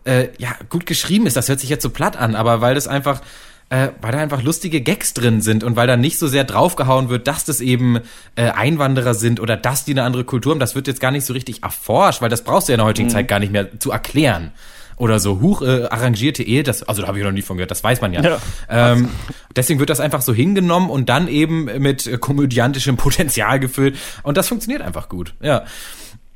[0.05, 1.35] äh, ja gut geschrieben ist.
[1.35, 3.21] Das hört sich jetzt so platt an, aber weil das einfach
[3.69, 7.09] äh, weil da einfach lustige Gags drin sind und weil da nicht so sehr draufgehauen
[7.09, 7.99] wird, dass das eben
[8.35, 10.59] äh, Einwanderer sind oder dass die eine andere Kultur haben.
[10.59, 12.85] Das wird jetzt gar nicht so richtig erforscht, weil das brauchst du ja in der
[12.85, 13.13] heutigen mhm.
[13.13, 14.51] Zeit gar nicht mehr zu erklären.
[14.95, 17.71] Oder so hoch äh, arrangierte Ehe, das, also da habe ich noch nie von gehört,
[17.71, 18.21] das weiß man ja.
[18.21, 18.39] ja.
[18.69, 19.09] Ähm,
[19.55, 23.97] deswegen wird das einfach so hingenommen und dann eben mit komödiantischem Potenzial gefüllt.
[24.21, 25.33] Und das funktioniert einfach gut.
[25.41, 25.65] Ja.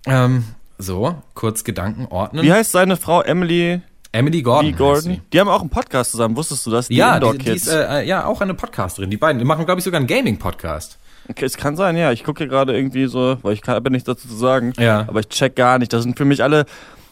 [0.08, 0.44] Ähm,
[0.78, 2.44] so, kurz Gedanken ordnen.
[2.44, 3.82] Wie heißt seine Frau Emily?
[4.12, 4.76] Emily Gordon.
[4.76, 5.22] Gordon.
[5.34, 6.88] Die haben auch einen Podcast zusammen, wusstest du das?
[6.88, 9.10] Die ja, die, die ist äh, ja auch eine Podcasterin.
[9.10, 10.98] Die beiden die machen, glaube ich, sogar einen Gaming-Podcast.
[11.30, 12.12] Okay, es kann sein, ja.
[12.12, 14.74] Ich gucke hier gerade irgendwie so, weil ich habe nichts dazu zu sagen.
[14.78, 15.02] Ja.
[15.08, 15.92] Aber ich check gar nicht.
[15.92, 16.66] Das sind für mich alle,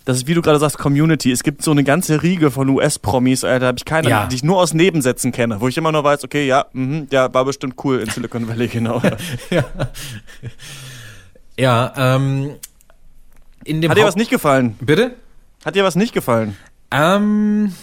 [0.06, 1.32] das ist wie du gerade sagst, Community.
[1.32, 4.28] Es gibt so eine ganze Riege von US-Promis, da habe ich keine, ja.
[4.28, 7.34] die ich nur aus Nebensätzen kenne, wo ich immer nur weiß, okay, ja, mh, ja,
[7.34, 9.02] war bestimmt cool in Silicon Valley, genau.
[9.50, 9.66] ja.
[11.58, 12.52] ja, ähm,
[13.66, 14.76] in dem Hat dir was nicht gefallen?
[14.80, 15.16] Bitte?
[15.66, 16.56] Hat dir was nicht gefallen?
[16.92, 17.74] Ähm,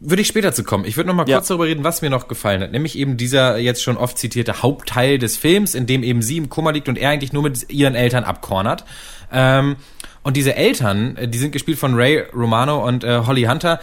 [0.00, 0.84] würde ich später zu kommen.
[0.84, 1.36] Ich würde noch mal ja.
[1.36, 2.72] kurz darüber reden, was mir noch gefallen hat.
[2.72, 6.48] Nämlich eben dieser jetzt schon oft zitierte Hauptteil des Films, in dem eben sie im
[6.48, 8.84] Kummer liegt und er eigentlich nur mit ihren Eltern abkornert.
[9.32, 9.76] Ähm,
[10.22, 13.80] und diese Eltern, äh, die sind gespielt von Ray Romano und äh, Holly Hunter,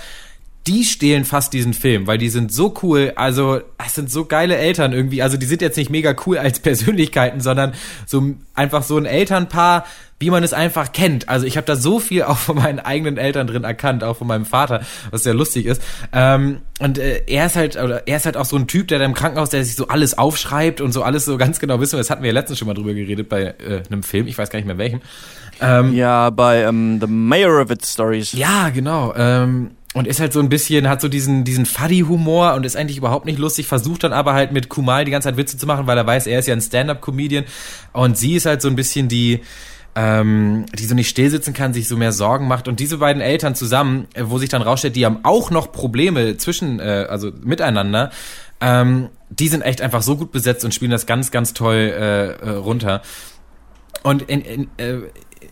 [0.68, 4.58] die stehlen fast diesen Film, weil die sind so cool, also es sind so geile
[4.58, 7.74] Eltern irgendwie, also die sind jetzt nicht mega cool als Persönlichkeiten, sondern
[8.08, 9.86] so einfach so ein Elternpaar,
[10.18, 11.30] wie man es einfach kennt.
[11.30, 14.28] Also ich habe da so viel auch von meinen eigenen Eltern drin erkannt, auch von
[14.28, 15.82] meinem Vater, was sehr lustig ist.
[16.14, 19.00] Ähm, und äh, er ist halt, oder er ist halt auch so ein Typ, der
[19.00, 21.98] da im Krankenhaus, der sich so alles aufschreibt und so alles so ganz genau wissen.
[21.98, 24.50] Das hatten wir ja letztens schon mal drüber geredet bei äh, einem Film, ich weiß
[24.50, 25.02] gar nicht mehr welchem.
[25.62, 28.34] Ähm, ja, bei ähm, The Mayor of It Stories.
[28.34, 29.14] Ja, genau.
[29.16, 32.98] Ähm, und ist halt so ein bisschen, hat so diesen, diesen Fuddy-Humor und ist eigentlich
[32.98, 35.88] überhaupt nicht lustig, versucht dann aber halt mit Kumal die ganze Zeit Witze zu machen,
[35.88, 37.46] weil er weiß, er ist ja ein Stand-Up-Comedian.
[37.94, 39.40] Und sie ist halt so ein bisschen die,
[39.96, 42.68] ähm, die so nicht still sitzen kann, sich so mehr Sorgen macht.
[42.68, 46.36] Und diese beiden Eltern zusammen, äh, wo sich dann rausstellt, die haben auch noch Probleme
[46.36, 48.12] zwischen, äh, also miteinander,
[48.60, 52.32] ähm, die sind echt einfach so gut besetzt und spielen das ganz, ganz toll äh,
[52.34, 53.02] äh, runter.
[54.04, 54.98] Und in, in, äh,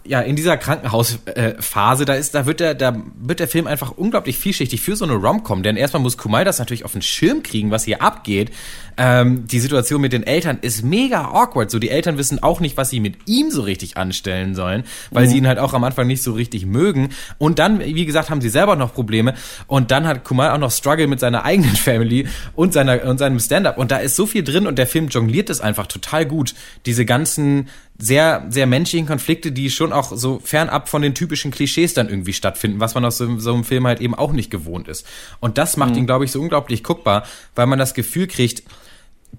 [0.05, 3.91] ja, in dieser Krankenhausphase, äh, da ist, da wird der, da wird der Film einfach
[3.91, 7.41] unglaublich vielschichtig für so eine Romcom, denn erstmal muss Kumai das natürlich auf den Schirm
[7.41, 8.51] kriegen, was hier abgeht.
[8.97, 11.71] Ähm, die Situation mit den Eltern ist mega awkward.
[11.71, 15.25] So, die Eltern wissen auch nicht, was sie mit ihm so richtig anstellen sollen, weil
[15.25, 15.29] mhm.
[15.29, 17.09] sie ihn halt auch am Anfang nicht so richtig mögen.
[17.37, 19.33] Und dann, wie gesagt, haben sie selber noch Probleme.
[19.67, 23.39] Und dann hat Kumai auch noch Struggle mit seiner eigenen Family und seiner, und seinem
[23.39, 23.77] Stand-up.
[23.77, 26.53] Und da ist so viel drin und der Film jongliert es einfach total gut.
[26.85, 31.93] Diese ganzen, sehr, sehr menschlichen Konflikte, die schon auch so fernab von den typischen Klischees
[31.93, 34.87] dann irgendwie stattfinden, was man aus so, so einem Film halt eben auch nicht gewohnt
[34.87, 35.05] ist.
[35.39, 37.23] Und das macht ihn, glaube ich, so unglaublich guckbar,
[37.55, 38.63] weil man das Gefühl kriegt,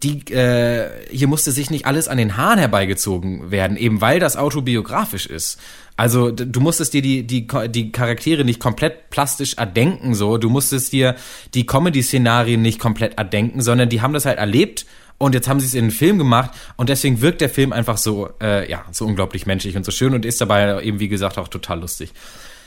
[0.02, 4.36] die, äh, hier musste sich nicht alles an den Haaren herbeigezogen werden, eben weil das
[4.36, 5.58] autobiografisch ist.
[5.96, 10.38] Also du musstest dir die, die, die Charaktere nicht komplett plastisch erdenken, so.
[10.38, 11.14] Du musstest dir
[11.54, 14.86] die Comedy-Szenarien nicht komplett erdenken, sondern die haben das halt erlebt
[15.18, 17.96] und jetzt haben sie es in einen Film gemacht und deswegen wirkt der Film einfach
[17.96, 21.38] so, äh, ja, so unglaublich menschlich und so schön und ist dabei eben, wie gesagt,
[21.38, 22.12] auch total lustig.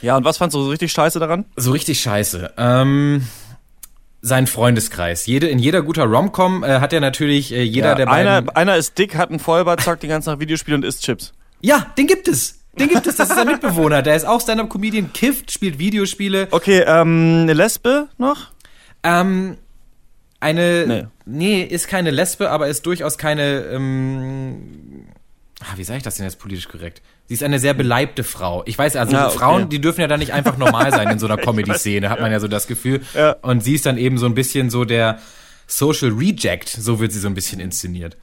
[0.00, 1.44] Ja, und was fandst du so richtig scheiße daran?
[1.56, 2.52] So richtig scheiße.
[2.56, 3.26] Ähm,
[4.22, 5.26] sein Freundeskreis.
[5.26, 8.28] Jede, in jeder guter Romcom äh, hat er natürlich äh, jeder Ja, der beiden.
[8.28, 11.34] einer, einer ist dick, hat einen Vollbart, zockt die ganze Nacht Videospiele und isst Chips.
[11.60, 12.57] Ja, den gibt es.
[12.78, 13.16] Den gibt es.
[13.16, 14.02] Das ist ein Mitbewohner.
[14.02, 16.48] Der ist auch Stand-up-Comedian, kifft, spielt Videospiele.
[16.50, 18.48] Okay, ähm, eine Lesbe noch?
[19.02, 19.56] Ähm,
[20.40, 21.06] eine, Nee.
[21.26, 21.62] nee.
[21.62, 25.04] ist keine Lesbe, aber ist durchaus keine, ähm,
[25.60, 27.02] ah, wie sage ich das denn jetzt politisch korrekt?
[27.26, 28.62] Sie ist eine sehr beleibte Frau.
[28.66, 29.38] Ich weiß, also Ah, okay.
[29.38, 32.32] Frauen, die dürfen ja dann nicht einfach normal sein in so einer Comedy-Szene, hat man
[32.32, 33.02] ja so das Gefühl.
[33.14, 33.32] Ja.
[33.42, 35.18] Und sie ist dann eben so ein bisschen so der
[35.66, 38.16] Social Reject, so wird sie so ein bisschen inszeniert.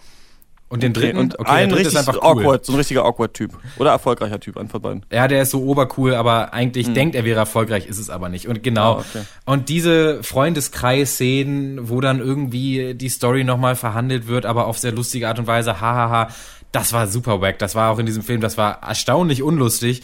[0.67, 2.41] Und den dritten, und okay, ein richtig ist einfach cool.
[2.41, 3.51] awkward, so ein richtiger awkward-Typ.
[3.77, 5.05] Oder erfolgreicher Typ, ein von beiden.
[5.11, 8.47] Ja, der ist so obercool, aber eigentlich denkt er wäre erfolgreich, ist es aber nicht.
[8.47, 8.95] Und genau.
[8.95, 9.25] Ah, okay.
[9.45, 15.27] Und diese Freundeskreis-Szenen, wo dann irgendwie die Story nochmal verhandelt wird, aber auf sehr lustige
[15.27, 16.29] Art und Weise, hahaha,
[16.71, 17.59] das war super wack.
[17.59, 20.01] Das war auch in diesem Film, das war erstaunlich unlustig.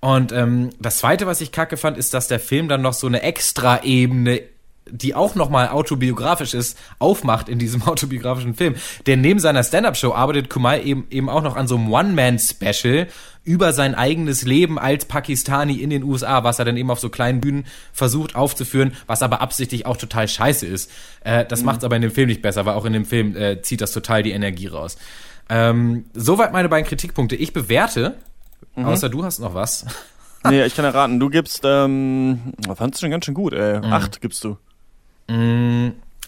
[0.00, 3.06] Und ähm, das Zweite, was ich kacke fand, ist, dass der Film dann noch so
[3.06, 4.42] eine Extra-Ebene
[4.90, 8.74] die auch nochmal autobiografisch ist, aufmacht in diesem autobiografischen Film.
[9.06, 13.06] Denn neben seiner Stand-Up-Show arbeitet Kumail eben, eben auch noch an so einem One-Man-Special
[13.44, 17.08] über sein eigenes Leben als Pakistani in den USA, was er dann eben auf so
[17.08, 20.90] kleinen Bühnen versucht aufzuführen, was aber absichtlich auch total scheiße ist.
[21.24, 23.36] Äh, das macht es aber in dem Film nicht besser, weil auch in dem Film
[23.36, 24.96] äh, zieht das total die Energie raus.
[25.48, 27.34] Ähm, soweit meine beiden Kritikpunkte.
[27.34, 28.16] Ich bewerte,
[28.76, 29.86] außer du hast noch was.
[30.48, 33.78] Nee, ich kann erraten, du gibst, ähm, fandst du schon ganz schön gut, ey.
[33.78, 33.92] Mhm.
[33.92, 34.56] Acht gibst du.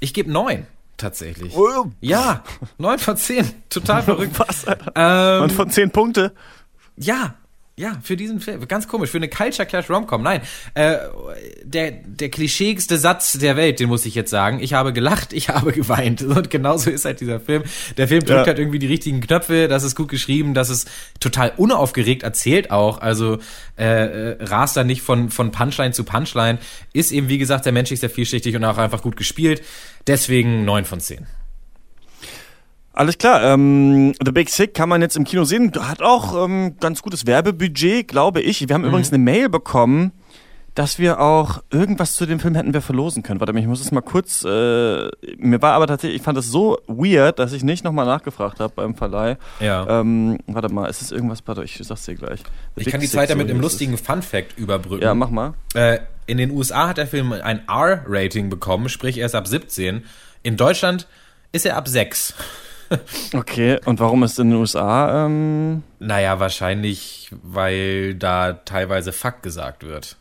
[0.00, 1.54] Ich gebe neun, tatsächlich.
[2.00, 2.42] Ja,
[2.78, 3.46] neun von zehn.
[3.68, 4.38] Total verrückt.
[4.38, 4.64] Was?
[4.94, 6.32] Ähm, Und von zehn Punkte?
[6.96, 7.34] ja,
[7.76, 8.66] ja, für diesen Film.
[8.68, 10.22] Ganz komisch, für eine Culture Clash Romcom.
[10.22, 10.42] Nein,
[10.74, 10.96] äh,
[11.64, 14.60] der, der klischeeigste Satz der Welt, den muss ich jetzt sagen.
[14.60, 16.22] Ich habe gelacht, ich habe geweint.
[16.22, 17.64] Und genauso ist halt dieser Film.
[17.96, 18.46] Der Film drückt Ja.
[18.46, 23.00] halt irgendwie die richtigen Knöpfe, das ist gut geschrieben, das ist total unaufgeregt erzählt auch.
[23.00, 23.38] Also
[23.76, 23.84] äh,
[24.34, 26.58] äh, rast da nicht von, von Punchline zu Punchline.
[26.92, 29.62] Ist eben, wie gesagt, der Mensch ist sehr vielschichtig und auch einfach gut gespielt.
[30.06, 31.26] Deswegen neun von zehn.
[32.96, 35.72] Alles klar, ähm, The Big Sick kann man jetzt im Kino sehen.
[35.76, 38.68] Hat auch ähm, ganz gutes Werbebudget, glaube ich.
[38.68, 40.12] Wir haben übrigens eine Mail bekommen,
[40.76, 43.40] dass wir auch irgendwas zu dem Film hätten wir verlosen können.
[43.40, 44.44] Warte mal, ich muss es mal kurz.
[44.44, 48.60] Äh, mir war aber tatsächlich, ich fand das so weird, dass ich nicht nochmal nachgefragt
[48.60, 49.38] habe beim Verleih.
[49.58, 50.00] Ja.
[50.00, 51.40] Ähm, warte mal, ist es irgendwas?
[51.46, 52.40] Warte, ich sag's dir gleich.
[52.40, 52.44] The
[52.76, 53.72] Ich Big kann die Sick, Zeit so damit einem hieß es.
[53.72, 55.02] lustigen Fun Fact überbrücken.
[55.02, 55.54] Ja, mach mal.
[55.74, 60.04] Äh, in den USA hat der Film ein R-Rating bekommen, sprich er ist ab 17.
[60.44, 61.06] In Deutschland
[61.52, 62.34] ist er ab 6.
[63.34, 65.26] Okay, und warum ist in den USA?
[65.26, 70.16] Ähm, Naja, wahrscheinlich, weil da teilweise Fuck gesagt wird.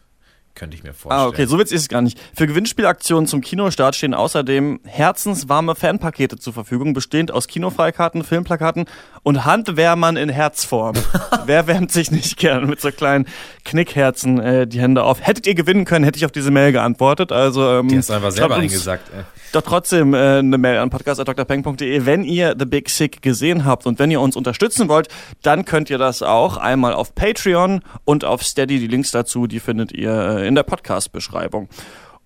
[0.56, 1.26] Könnte ich mir vorstellen.
[1.26, 2.20] Ah, okay, so witzig ist es gar nicht.
[2.36, 8.86] Für Gewinnspielaktionen zum Kinostart stehen außerdem herzenswarme Fanpakete zur Verfügung, bestehend aus Kinofreikarten, Filmplakaten
[9.24, 10.96] und Handwärmern in Herzform.
[11.48, 13.26] Wer wärmt sich nicht gern mit so kleinen
[13.66, 15.26] Knickherzen äh, die Hände auf?
[15.26, 17.32] Hättet ihr gewinnen können, hätte ich auf diese Mail geantwortet.
[17.32, 19.10] Also, ähm, Die hast du einfach selber eingesagt.
[19.16, 19.24] ey.
[19.54, 24.00] Doch trotzdem äh, eine Mail an podcast.drpeng.de, wenn ihr The Big Sick gesehen habt und
[24.00, 25.10] wenn ihr uns unterstützen wollt,
[25.44, 28.80] dann könnt ihr das auch einmal auf Patreon und auf Steady.
[28.80, 31.70] Die Links dazu, die findet ihr äh, in der Podcast-Beschreibung.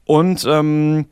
[0.06, 1.06] Und ähm,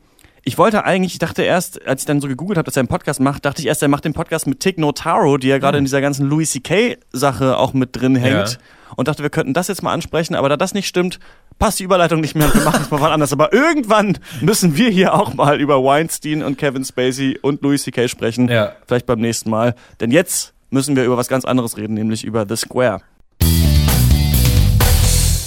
[0.48, 2.88] ich wollte eigentlich, ich dachte erst, als ich dann so gegoogelt habe, dass er einen
[2.88, 5.76] Podcast macht, dachte ich erst, er macht den Podcast mit Tig Notaro, die ja gerade
[5.76, 8.52] in dieser ganzen Louis C.K.-Sache auch mit drin hängt.
[8.52, 8.58] Ja.
[8.94, 11.18] Und dachte, wir könnten das jetzt mal ansprechen, aber da das nicht stimmt,
[11.58, 13.32] passt die Überleitung nicht mehr und wir machen es mal wann anders.
[13.32, 18.06] Aber irgendwann müssen wir hier auch mal über Weinstein und Kevin Spacey und Louis C.K.
[18.06, 18.48] sprechen.
[18.48, 18.72] Ja.
[18.86, 19.74] Vielleicht beim nächsten Mal.
[19.98, 23.00] Denn jetzt müssen wir über was ganz anderes reden, nämlich über The Square.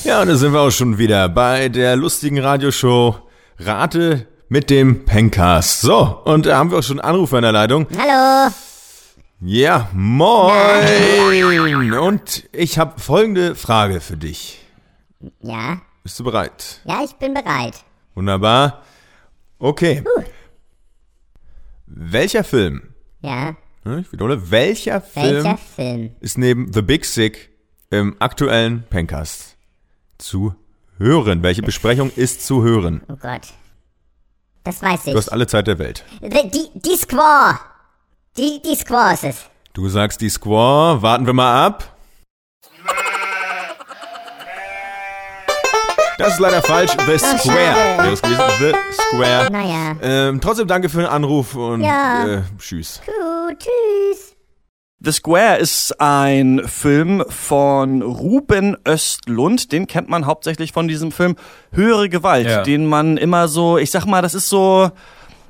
[0.10, 3.16] Ja, da sind wir auch schon wieder bei der lustigen Radioshow
[3.60, 5.82] Rate mit dem Pencast.
[5.82, 7.86] So, und da haben wir auch schon einen Anrufer in der Leitung.
[7.96, 8.52] Hallo.
[9.42, 11.94] Ja, moin.
[11.94, 14.66] Und ich habe folgende Frage für dich.
[15.42, 16.82] Ja, Bist du bereit?
[16.86, 17.76] ja, ich bin bereit.
[18.16, 18.82] Wunderbar.
[19.60, 20.04] Okay.
[21.86, 26.16] Welcher Film, Ja, ne, ich wiederhole, welcher Film welcher Film?
[26.20, 27.52] ist neben The Big Sick
[27.92, 29.49] im aktuellen Pencast
[30.20, 30.54] zu
[30.98, 31.42] hören?
[31.44, 33.02] Welche Besprechung ist zu hören?
[33.10, 33.42] Oh Gott.
[34.64, 35.14] Das weiß ich.
[35.14, 36.04] Du hast alle Zeit der Welt.
[36.22, 37.58] Die, die, die Squaw.
[38.38, 39.46] Die, die Squaw ist es.
[39.74, 41.96] Du sagst die Squaw, warten wir mal ab.
[46.18, 46.92] Das ist leider falsch.
[46.92, 47.38] The Square.
[47.40, 48.04] schade.
[48.04, 48.44] Wäre es gewesen.
[48.60, 49.52] The Square.
[49.52, 49.96] Naja.
[50.02, 52.28] Ähm, trotzdem danke für den Anruf und Ja.
[52.28, 53.00] äh, tschüss.
[53.06, 54.36] Gut, tschüss.
[55.02, 59.72] The Square ist ein Film von Ruben Östlund.
[59.72, 61.36] Den kennt man hauptsächlich von diesem Film
[61.72, 62.64] Höhere Gewalt, Ja.
[62.64, 64.92] den man immer so, ich sag mal, das ist so.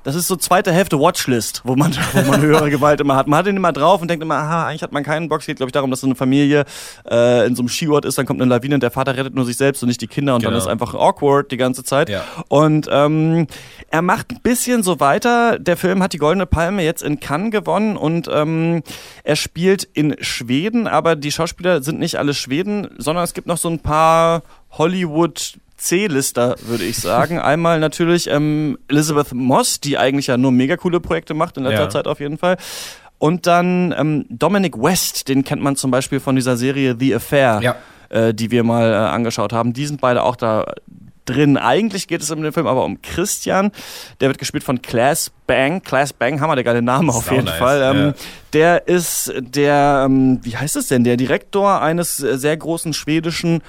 [0.09, 3.27] Das ist so zweite Hälfte Watchlist, wo man, wo man höhere Gewalt immer hat.
[3.27, 5.41] Man hat den immer drauf und denkt immer, aha, eigentlich hat man keinen Bock.
[5.41, 6.65] Es geht, glaube ich, darum, dass so eine Familie
[7.07, 9.45] äh, in so einem Skiort ist, dann kommt eine Lawine und der Vater rettet nur
[9.45, 10.63] sich selbst und nicht die Kinder und dann Genau.
[10.63, 12.09] ist einfach awkward die ganze Zeit.
[12.09, 12.23] Ja.
[12.47, 13.45] Und ähm,
[13.91, 15.59] er macht ein bisschen so weiter.
[15.59, 18.81] Der Film hat die Goldene Palme jetzt in Cannes gewonnen und ähm,
[19.23, 23.57] er spielt in Schweden, aber die Schauspieler sind nicht alle Schweden, sondern es gibt noch
[23.57, 24.41] so ein paar
[24.71, 27.39] Hollywood C-Lister, würde ich sagen.
[27.39, 31.83] Einmal natürlich ähm, Elizabeth Moss, die eigentlich ja nur mega coole Projekte macht, in letzter
[31.83, 31.89] Ja.
[31.89, 32.57] Zeit auf jeden Fall.
[33.17, 37.59] Und dann ähm, Dominic West, den kennt man zum Beispiel von dieser Serie The Affair
[37.61, 37.75] Ja.
[38.09, 39.73] äh, die wir mal äh, angeschaut haben.
[39.73, 40.65] Die sind beide auch da
[41.25, 41.57] drin.
[41.57, 43.71] Eigentlich geht es in dem Film aber um Christian.
[44.19, 45.83] Der wird gespielt von Class Bang.
[45.83, 47.81] Class Bang, haben wir der geile Name auf jeden nice, Fall.
[47.83, 48.13] Ähm, ja.
[48.53, 53.61] Der ist der, ähm, wie heißt es denn, der Direktor eines sehr großen schwedischen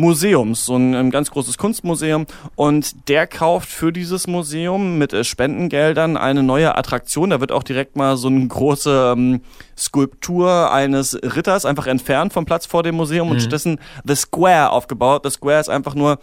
[0.00, 2.26] Museums, so ein, ähm, ganz großes Kunstmuseum.
[2.56, 7.30] Und der kauft für dieses Museum mit äh, Spendengeldern eine neue Attraktion.
[7.30, 9.42] Da wird auch direkt mal so eine große ähm,
[9.76, 15.22] Skulptur eines Ritters einfach entfernt vom Platz vor dem Museum und stattdessen The Square aufgebaut.
[15.24, 16.18] The Square ist einfach nur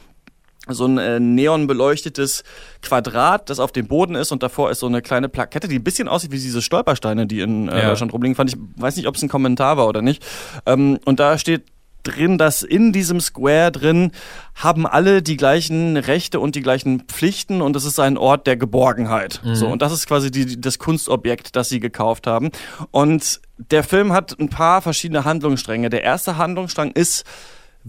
[0.69, 2.43] so ein äh, neon beleuchtetes
[2.81, 5.83] Quadrat, das auf dem Boden ist und davor ist so eine kleine Plakette, die ein
[5.83, 7.89] bisschen aussieht wie diese Stolpersteine, die in äh, Ja.
[7.89, 8.35] Deutschland rumliegen.
[8.35, 10.25] Fand ich, weiß nicht, ob es ein Kommentar war oder nicht.
[10.65, 11.63] Ähm, und da steht
[12.03, 14.11] drin, dass in diesem Square drin
[14.55, 18.55] haben alle die gleichen Rechte und die gleichen Pflichten und es ist ein Ort der
[18.57, 19.41] Geborgenheit.
[19.53, 22.49] So und das ist quasi die- das Kunstobjekt, das sie gekauft haben.
[22.91, 25.89] Und der Film hat ein paar verschiedene Handlungsstränge.
[25.89, 27.25] Der erste Handlungsstrang ist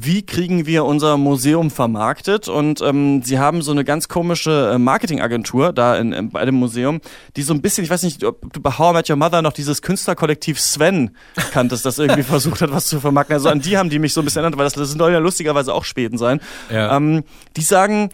[0.00, 2.48] wie kriegen wir unser Museum vermarktet?
[2.48, 6.54] Und ähm, sie haben so eine ganz komische äh, Marketingagentur da in, in, bei dem
[6.54, 7.00] Museum,
[7.34, 9.42] die so ein bisschen, ich weiß nicht, ob du bei How I Met Your Mother
[9.42, 11.16] noch dieses Künstlerkollektiv Sven
[11.50, 13.34] kanntest, das irgendwie versucht hat, was zu vermarkten.
[13.34, 15.18] Also an die haben die mich so ein bisschen erinnert, weil das, das sollen ja
[15.18, 16.40] lustigerweise auch Schweden sein.
[16.70, 16.96] Ja.
[16.96, 17.24] Ähm,
[17.56, 18.10] die sagen,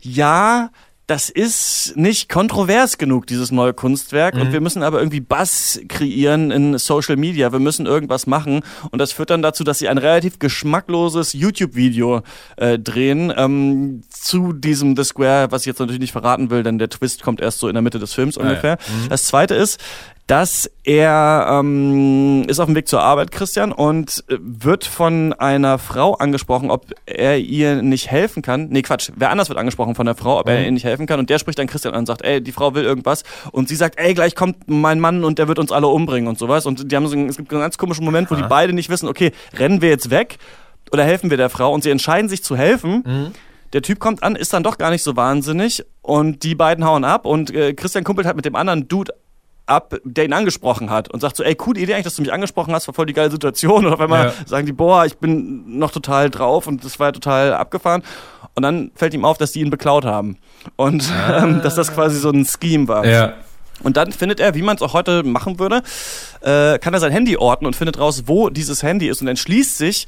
[0.00, 0.68] ja,
[1.12, 4.34] das ist nicht kontrovers genug, dieses neue Kunstwerk.
[4.34, 7.52] Und wir müssen aber irgendwie Buzz kreieren in Social Media.
[7.52, 8.62] Wir müssen irgendwas machen.
[8.90, 12.22] Und das führt dann dazu, dass sie ein relativ geschmackloses YouTube-Video
[12.56, 16.78] äh, drehen ähm, zu diesem The Square, was ich jetzt natürlich nicht verraten will, denn
[16.78, 18.78] der Twist kommt erst so in der Mitte des Films ungefähr.
[19.10, 19.78] Das zweite ist,
[20.26, 25.78] dass er ähm, ist auf dem Weg zur Arbeit, Christian, und äh, wird von einer
[25.78, 28.68] Frau angesprochen, ob er ihr nicht helfen kann.
[28.68, 31.18] Nee, Quatsch, wer anders wird angesprochen von der Frau, ob er ihr nicht helfen kann.
[31.18, 33.24] Und der spricht dann Christian an und sagt, ey, die Frau will irgendwas.
[33.50, 36.38] Und sie sagt, ey, gleich kommt mein Mann und der wird uns alle umbringen und
[36.38, 36.66] sowas.
[36.66, 38.90] Und die haben so einen, es gibt einen ganz komischen Moment, wo die beide nicht
[38.90, 40.38] wissen, okay, rennen wir jetzt weg
[40.92, 41.72] oder helfen wir der Frau?
[41.72, 43.02] Und sie entscheiden sich zu helfen.
[43.72, 47.04] Der Typ kommt an, ist dann doch gar nicht so wahnsinnig und die beiden hauen
[47.04, 49.14] ab und äh, Christian kumpelt halt mit dem anderen Dude
[49.66, 52.32] ab, der ihn angesprochen hat und sagt so, ey, coole Idee eigentlich, dass du mich
[52.32, 53.86] angesprochen hast, war voll die geile Situation.
[53.86, 54.32] Und auf einmal Ja.
[54.46, 58.02] sagen die, boah, ich bin noch total drauf und das war total abgefahren.
[58.54, 60.36] Und dann fällt ihm auf, dass die ihn beklaut haben.
[60.76, 63.06] Und ähm, dass das quasi so ein Scheme war.
[63.06, 63.34] Ja.
[63.82, 65.82] Und dann findet er, wie man es auch heute machen würde,
[66.42, 69.76] äh, kann er sein Handy orten und findet raus, wo dieses Handy ist und entschließt
[69.78, 70.06] sich,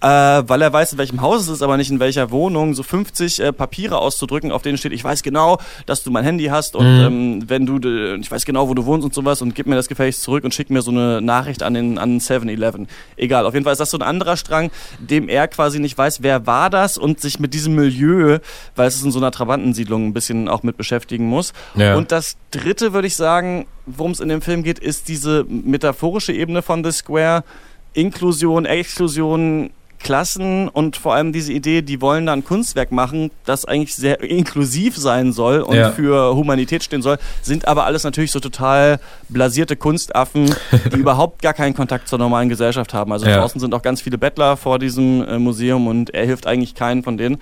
[0.00, 2.82] äh, weil er weiß, in welchem Haus es ist, aber nicht in welcher Wohnung, so
[2.82, 6.74] 50 äh, Papiere auszudrücken, auf denen steht, ich weiß genau, dass du mein Handy hast
[6.74, 9.74] und ähm, wenn du, ich weiß genau, wo du wohnst und sowas und gib mir
[9.74, 12.88] das gefälligst zurück und schick mir so eine Nachricht an den an 7-Eleven.
[13.16, 16.22] Egal, auf jeden Fall ist das so ein anderer Strang, dem er quasi nicht weiß,
[16.22, 18.38] wer war das und sich mit diesem Milieu,
[18.76, 21.52] weil es ist in so einer Trabantensiedlung ein bisschen auch mit beschäftigen muss.
[21.74, 21.96] Ja.
[21.96, 26.32] Und das dritte, würde ich sagen, worum es in dem Film geht, ist diese metaphorische
[26.32, 27.44] Ebene von The Square.
[27.92, 29.70] Inklusion, Exklusion,
[30.02, 34.20] Klassen und vor allem diese Idee, die wollen da ein Kunstwerk machen, das eigentlich sehr
[34.22, 35.90] inklusiv sein soll und Ja.
[35.92, 40.54] für Humanität stehen soll, sind aber alles natürlich so total blasierte Kunstaffen,
[40.92, 43.12] die überhaupt gar keinen Kontakt zur normalen Gesellschaft haben.
[43.12, 43.38] Also Ja.
[43.38, 47.02] draußen sind auch ganz viele Bettler vor diesem äh, Museum und er hilft eigentlich keinen
[47.02, 47.38] von denen.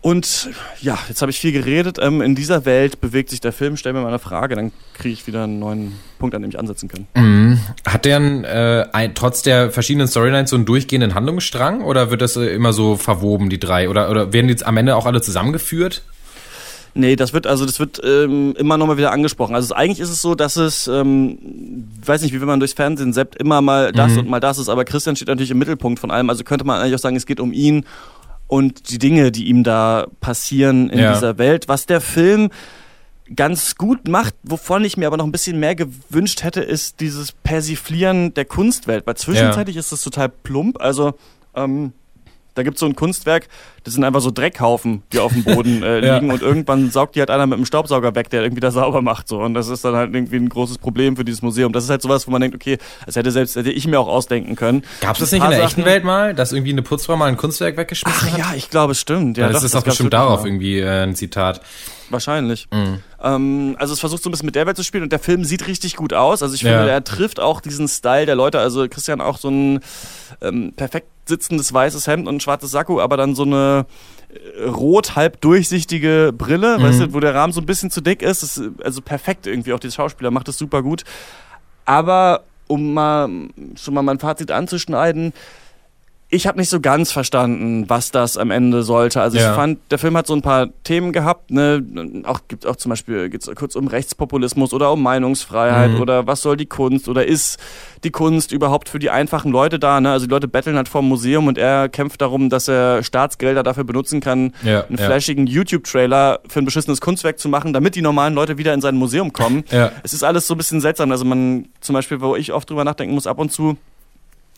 [0.00, 1.98] Und ja, jetzt habe ich viel geredet.
[2.00, 3.76] Ähm, in dieser Welt bewegt sich der Film.
[3.76, 6.58] Stell mir mal eine Frage, dann kriege ich wieder einen neuen Punkt, an dem ich
[6.58, 7.06] ansetzen kann.
[7.14, 7.58] Mhm.
[7.84, 12.22] Hat der ein, äh, ein, trotz der verschiedenen Storylines so einen durchgehenden Handlungsstrang oder wird
[12.22, 13.88] das äh, immer so verwoben, die drei?
[13.88, 16.02] Oder, oder werden die jetzt am Ende auch alle zusammengeführt?
[16.94, 19.54] Nee, das wird also das wird ähm, immer nochmal wieder angesprochen.
[19.54, 21.38] Also eigentlich ist es so, dass es, ähm,
[22.04, 24.68] weiß nicht, wie wenn man durchs Fernsehen seppt, immer mal das und mal das ist,
[24.68, 26.30] aber Christian steht natürlich im Mittelpunkt von allem.
[26.30, 27.84] Also könnte man eigentlich auch sagen, es geht um ihn
[28.48, 31.12] und die Dinge, die ihm da passieren in Ja.
[31.14, 31.68] dieser Welt.
[31.68, 32.48] Was der Film
[33.36, 37.32] ganz gut macht, wovon ich mir aber noch ein bisschen mehr gewünscht hätte, ist dieses
[37.32, 41.12] Persiflieren der Kunstwelt, weil zwischenzeitlich ist das total plump, also
[41.54, 41.92] ähm,
[42.58, 43.46] da gibt es so ein Kunstwerk,
[43.84, 46.14] das sind einfach so Dreckhaufen, die auf dem Boden äh, Ja.
[46.16, 49.00] liegen und irgendwann saugt die halt einer mit dem Staubsauger weg, der irgendwie da sauber
[49.00, 49.28] macht.
[49.28, 49.38] So.
[49.40, 51.72] Und das ist dann halt irgendwie ein großes Problem für dieses Museum.
[51.72, 54.08] Das ist halt sowas, wo man denkt, okay, das hätte selbst hätte ich mir auch
[54.08, 54.82] ausdenken können.
[55.00, 57.36] Gab es das nicht in der echten Welt mal, dass irgendwie eine Putzfrau mal ein
[57.36, 58.38] Kunstwerk weggeschmissen Ach hat?
[58.38, 59.38] ja, ich glaube, es stimmt.
[59.38, 60.48] Ja, Ja, das doch, ist doch gab's bestimmt darauf mal.
[60.48, 61.60] irgendwie äh, ein Zitat.
[62.10, 62.68] Wahrscheinlich.
[62.72, 63.00] Mhm.
[63.22, 65.44] Ähm, also es versucht so ein bisschen mit der Welt zu spielen und der Film
[65.44, 66.42] sieht richtig gut aus.
[66.42, 66.78] Also ich Ja.
[66.78, 68.58] finde, er trifft auch diesen Style der Leute.
[68.60, 69.80] Also Christian auch so ein
[70.40, 73.84] ähm, perfekt sitzendes weißes Hemd und ein schwarzes Sakko, aber dann so eine
[74.58, 76.82] äh, rot halb durchsichtige Brille, Mhm.
[76.82, 78.42] weißt du, wo der Rahmen so ein bisschen zu dick ist.
[78.42, 79.72] Das ist also perfekt irgendwie.
[79.74, 81.04] Auch der Schauspieler macht das super gut.
[81.84, 83.28] Aber um mal
[83.76, 85.32] schon mal mein Fazit anzuschneiden,
[86.30, 89.22] ich habe nicht so ganz verstanden, was das am Ende sollte.
[89.22, 89.48] Also Ja.
[89.50, 91.82] ich fand, der Film hat so ein paar Themen gehabt, ne,
[92.24, 96.00] auch gibt auch zum Beispiel geht's kurz um Rechtspopulismus oder um Meinungsfreiheit Mhm.
[96.02, 97.58] oder was soll die Kunst oder ist
[98.04, 100.00] die Kunst überhaupt für die einfachen Leute da?
[100.02, 100.10] Ne?
[100.12, 103.84] Also die Leute betteln halt vorm Museum und er kämpft darum, dass er Staatsgelder dafür
[103.84, 105.06] benutzen kann, Ja, einen ja.
[105.06, 108.96] flashigen YouTube-Trailer für ein beschissenes Kunstwerk zu machen, damit die normalen Leute wieder in sein
[108.96, 109.64] Museum kommen.
[109.70, 109.92] Ja.
[110.02, 111.10] Es ist alles so ein bisschen seltsam.
[111.10, 113.78] Also man, zum Beispiel, wo ich oft drüber nachdenken muss, ab und zu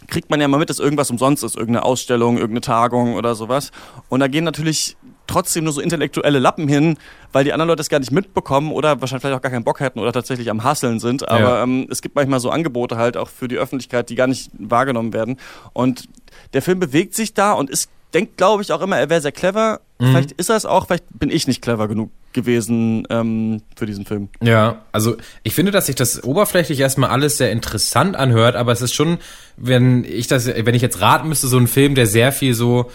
[0.08, 3.70] kriegt man ja mal mit, dass irgendwas umsonst ist, irgendeine Ausstellung, irgendeine Tagung oder sowas.
[4.08, 6.96] Und da gehen natürlich trotzdem nur so intellektuelle Lappen hin,
[7.32, 9.78] weil die anderen Leute es gar nicht mitbekommen oder wahrscheinlich vielleicht auch gar keinen Bock
[9.80, 11.28] hätten oder tatsächlich am Hasseln sind.
[11.28, 11.62] Aber Ja.
[11.62, 15.12] ähm, es gibt manchmal so Angebote halt auch für die Öffentlichkeit, die gar nicht wahrgenommen
[15.12, 15.36] werden.
[15.72, 16.08] Und
[16.52, 19.30] der Film bewegt sich da und ist, denkt, glaube ich, auch immer, er wäre sehr
[19.32, 19.80] clever.
[20.00, 24.04] Vielleicht ist er es auch, vielleicht bin ich nicht clever genug gewesen ähm, für diesen
[24.04, 24.28] Film.
[24.42, 28.82] Ja, also ich finde, dass sich das oberflächlich erstmal alles sehr interessant anhört, aber es
[28.82, 29.18] ist schon,
[29.56, 32.90] wenn ich das, wenn ich jetzt raten müsste, so ein Film, der sehr viel so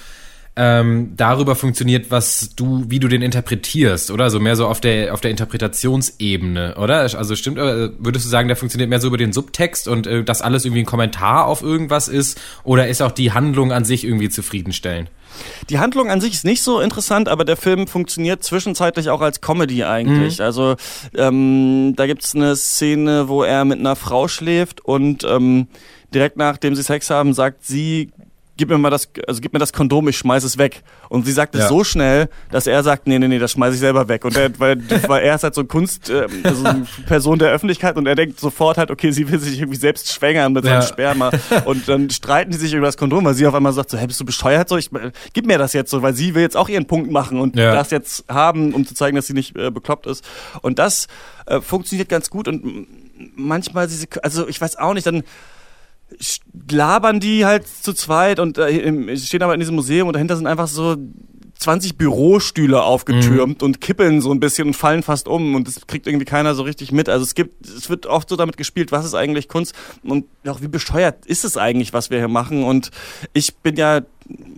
[0.57, 4.29] ähm, darüber funktioniert, was du, wie du den interpretierst, oder?
[4.29, 7.01] So mehr so auf der auf der Interpretationsebene, oder?
[7.01, 10.23] Also stimmt, äh, würdest du sagen, der funktioniert mehr so über den Subtext und äh,
[10.23, 14.05] dass alles irgendwie ein Kommentar auf irgendwas ist, oder ist auch die Handlung an sich
[14.05, 15.09] irgendwie zufriedenstellend?
[15.69, 19.41] Die Handlung an sich ist nicht so interessant, aber der Film funktioniert zwischenzeitlich auch als
[19.41, 20.41] Comedy eigentlich.
[20.41, 20.75] Also
[21.15, 25.67] ähm, da gibt's eine Szene, wo er mit einer Frau schläft und ähm,
[26.13, 28.11] direkt nachdem sie Sex haben, sagt sie,
[28.57, 30.83] gib mir mal das, also gib mir das Kondom, ich schmeiß es weg.
[31.09, 31.67] Und sie sagt es Ja.
[31.67, 34.23] so schnell, dass er sagt, nee, nee, nee, das schmeiß ich selber weg.
[34.25, 37.51] Und er, weil, weil er ist halt so ein Kunst, ähm, also eine Person der
[37.51, 40.81] Öffentlichkeit und er denkt sofort halt, okay, sie will sich irgendwie selbst schwängern mit seinem
[40.81, 40.87] Ja.
[40.87, 41.31] Sperma.
[41.65, 44.07] Und dann streiten die sich über das Kondom, weil sie auf einmal sagt so, hey,
[44.07, 44.69] bist du bescheuert?
[44.69, 47.11] So, ich, äh, gib mir das jetzt so, weil sie will jetzt auch ihren Punkt
[47.11, 47.73] machen und Ja.
[47.73, 50.23] das jetzt haben, um zu zeigen, dass sie nicht äh, bekloppt ist.
[50.61, 51.07] Und das
[51.45, 52.87] äh, funktioniert ganz gut und
[53.35, 55.23] manchmal diese, also ich weiß auch nicht, dann
[56.69, 60.47] labern die halt zu zweit und äh, stehen aber in diesem Museum und dahinter sind
[60.47, 60.95] einfach so
[61.57, 66.05] 20 Bürostühle aufgetürmt und kippeln so ein bisschen und fallen fast um und das kriegt
[66.05, 67.07] irgendwie keiner so richtig mit.
[67.07, 70.61] Also es gibt, es wird oft so damit gespielt, was ist eigentlich Kunst und auch
[70.61, 72.91] wie bescheuert ist es eigentlich, was wir hier machen und
[73.33, 74.01] ich bin ja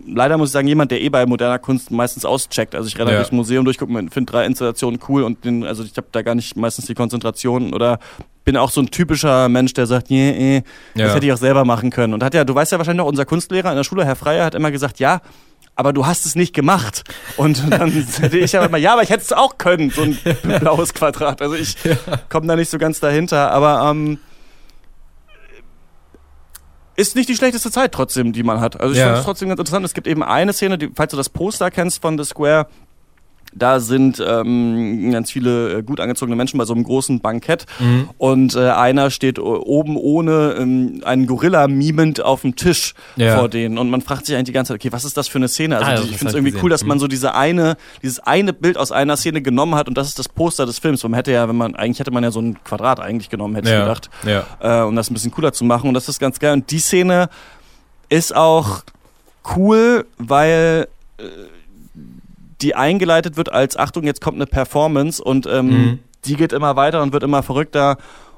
[0.06, 2.74] leider muss ich sagen, jemand, der eh bei moderner Kunst meistens auscheckt.
[2.74, 3.18] Also ich renne Ja.
[3.18, 6.22] durchs Museum durch, gucke mir, finde drei Installationen cool und den, also ich habe da
[6.22, 7.98] gar nicht meistens die Konzentration oder
[8.48, 10.62] bin auch so ein typischer Mensch, der sagt, nee, eh,
[10.94, 11.14] das Ja.
[11.14, 12.14] hätte ich auch selber machen können.
[12.14, 14.46] Und hat ja, du weißt ja wahrscheinlich noch, unser Kunstlehrer in der Schule, Herr Freier,
[14.46, 15.20] hat immer gesagt, ja,
[15.76, 17.04] aber du hast es nicht gemacht.
[17.36, 20.18] Und dann hätte ich ja immer, ja, aber ich hätte es auch können, so ein
[20.60, 21.42] blaues Quadrat.
[21.42, 21.76] Also ich
[22.30, 24.18] komme da nicht so ganz dahinter, aber ähm,
[26.96, 28.80] ist nicht die schlechteste Zeit trotzdem, die man hat.
[28.80, 29.08] Also ich Ja.
[29.08, 29.84] fand es trotzdem ganz interessant.
[29.84, 32.66] Es gibt eben eine Szene, die, falls du das Poster kennst von The Square,
[33.58, 38.08] da sind ähm, ganz viele äh, gut angezogene Menschen bei so einem großen Bankett Mhm.
[38.18, 43.36] und äh, einer steht o- oben ohne ähm, einen Gorilla mimend auf dem Tisch Ja.
[43.38, 45.38] vor denen und man fragt sich eigentlich die ganze Zeit, okay, was ist das für
[45.38, 45.76] eine Szene?
[45.78, 46.64] Also Ah, die, ich finde es ich irgendwie gesehen.
[46.64, 47.00] cool, dass man Mhm.
[47.00, 50.28] so diese eine, dieses eine Bild aus einer Szene genommen hat und das ist das
[50.28, 51.02] Poster des Films.
[51.02, 53.68] Man hätte ja, wenn man eigentlich hätte man ja so ein Quadrat eigentlich genommen, hätte
[53.68, 53.80] ich Ja.
[53.80, 54.82] gedacht Ja.
[54.82, 55.88] äh, um das ein bisschen cooler zu machen.
[55.88, 56.52] Und das ist ganz geil.
[56.52, 57.28] Und die Szene
[58.08, 58.82] ist auch
[59.56, 61.22] cool, weil äh,
[62.60, 65.98] die eingeleitet wird als Achtung, jetzt kommt eine Performance und ähm, Mhm.
[66.24, 67.96] die geht immer weiter und wird immer verrückter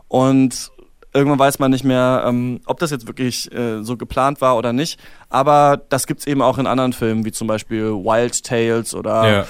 [0.09, 0.71] und
[1.13, 4.73] irgendwann weiß man nicht mehr, ähm, ob das jetzt wirklich äh, so geplant war oder
[4.73, 5.01] nicht.
[5.29, 9.47] Aber das gibt's eben auch in anderen Filmen, wie zum Beispiel Wild Tales oder Ja.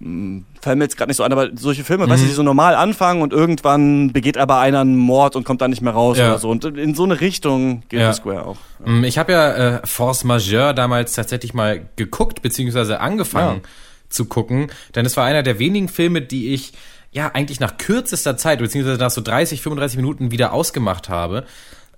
[0.00, 2.76] Fällt mir jetzt gerade nicht so ein, aber solche Filme, weißt du, die so normal
[2.76, 6.28] anfangen und irgendwann begeht aber einer einen Mord und kommt dann nicht mehr raus Ja.
[6.28, 6.50] oder so.
[6.50, 8.12] Und in so eine Richtung geht Ja.
[8.12, 8.56] The Square auch.
[8.84, 13.62] Mm, Ich habe ja äh, Force Majeure damals tatsächlich mal geguckt, beziehungsweise angefangen
[14.08, 16.72] zu gucken, denn es war einer der wenigen Filme, die ich
[17.10, 21.44] ja eigentlich nach kürzester Zeit, beziehungsweise nach so 30, 35 Minuten wieder ausgemacht habe,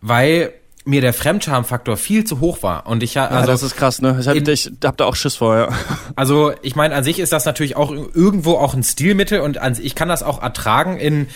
[0.01, 0.53] weil
[0.91, 2.87] mir der Fremdscham-Faktor viel zu hoch war.
[2.87, 4.19] Und ich ja, Also also das ist krass, ne?
[4.21, 5.69] Ich hab, ich hab da auch Schiss vor, ja.
[6.17, 9.79] Also ich meine, an sich ist das natürlich auch irgendwo auch ein Stilmittel und an,
[9.81, 11.29] ich kann das auch ertragen in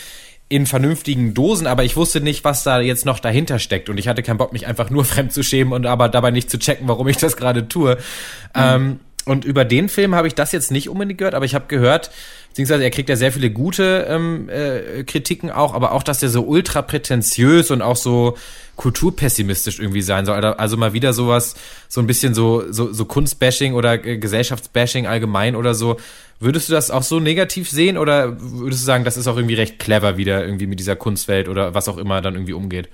[0.47, 4.07] in vernünftigen Dosen, aber ich wusste nicht, was da jetzt noch dahinter steckt und ich
[4.07, 6.87] hatte keinen Bock, mich einfach nur fremd zu schämen und aber dabei nicht zu checken,
[6.87, 7.97] warum ich das gerade tue.
[8.53, 11.65] Ähm, und über den Film habe ich das jetzt nicht unbedingt gehört, aber ich habe
[11.67, 12.11] gehört,
[12.55, 16.29] beziehungsweise er kriegt ja sehr viele gute ähm, äh, Kritiken auch, aber auch, dass der
[16.29, 18.37] so ultra prätentiös und auch so
[18.77, 20.37] kulturpessimistisch irgendwie sein soll.
[20.37, 21.55] Also mal wieder sowas,
[21.89, 25.97] so ein bisschen so, so, so Kunstbashing oder äh, Gesellschaftsbashing allgemein oder so.
[26.39, 29.55] Würdest du das auch so negativ sehen oder würdest du sagen, das ist auch irgendwie
[29.55, 32.87] recht clever wieder irgendwie mit dieser Kunstwelt oder was auch immer dann irgendwie umgeht?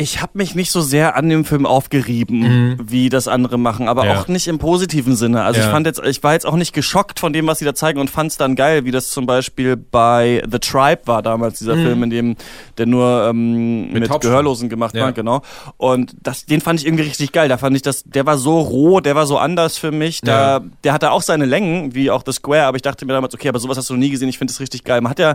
[0.00, 4.04] Ich habe mich nicht so sehr an dem Film aufgerieben, wie das andere machen, aber
[4.04, 4.08] Mhm.
[4.10, 4.20] Ja.
[4.20, 5.42] auch nicht im positiven Sinne.
[5.42, 5.72] Also ich Ja.
[5.72, 8.08] fand jetzt, ich war jetzt auch nicht geschockt von dem, was sie da zeigen und
[8.08, 12.04] fand es dann geil, wie das zum Beispiel bei The Tribe war damals, dieser Film,
[12.04, 12.36] in dem
[12.78, 14.20] der nur ähm, mit, Taubstummen.
[14.20, 15.02] Gehörlosen gemacht Ja.
[15.02, 15.42] war, genau.
[15.78, 17.48] Und das, den fand ich irgendwie richtig geil.
[17.48, 20.20] Da fand ich das, der war so roh, der war so anders für mich.
[20.20, 23.34] Da, der hatte auch seine Längen, wie auch The Square, aber ich dachte mir damals,
[23.34, 24.28] okay, aber sowas hast du noch nie gesehen.
[24.28, 25.00] Ich finde das richtig geil.
[25.00, 25.34] Man hat ja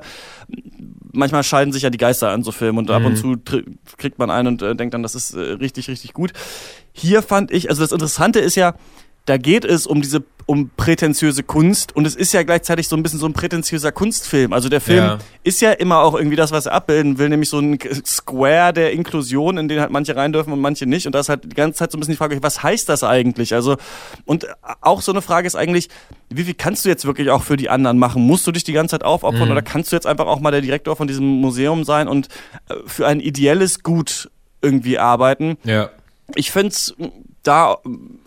[1.14, 3.64] manchmal scheiden sich ja die Geister an so Filmen und ab und zu tr-
[3.98, 6.34] kriegt man einen und äh, denkt dann, das ist äh, richtig, richtig gut.
[6.92, 8.76] Hier fand ich, also das Interessante ist ja,
[9.26, 13.04] da geht es um diese um prätentiöse Kunst und es ist ja gleichzeitig so ein
[13.04, 14.52] bisschen so ein prätentiöser Kunstfilm.
[14.52, 15.18] Also der Film Ja.
[15.46, 18.92] ist ja immer auch irgendwie das, was er abbilden will, nämlich so ein Square der
[18.92, 21.06] Inklusion, in den halt manche rein dürfen und manche nicht.
[21.06, 23.06] Und da ist halt die ganze Zeit so ein bisschen die Frage, was heißt das
[23.06, 23.54] eigentlich?
[23.54, 23.78] Also,
[24.26, 24.46] und
[24.82, 25.88] auch so eine Frage ist eigentlich,
[26.30, 28.22] wie viel kannst du jetzt wirklich auch für die anderen machen?
[28.28, 30.60] Musst du dich die ganze Zeit aufopfern oder kannst du jetzt einfach auch mal der
[30.62, 32.28] Direktor von diesem Museum sein und
[32.68, 34.30] äh, für ein ideelles Gut
[34.62, 35.58] irgendwie arbeiten?
[35.64, 35.90] Ja.
[36.36, 36.94] ich find's
[37.44, 37.78] da,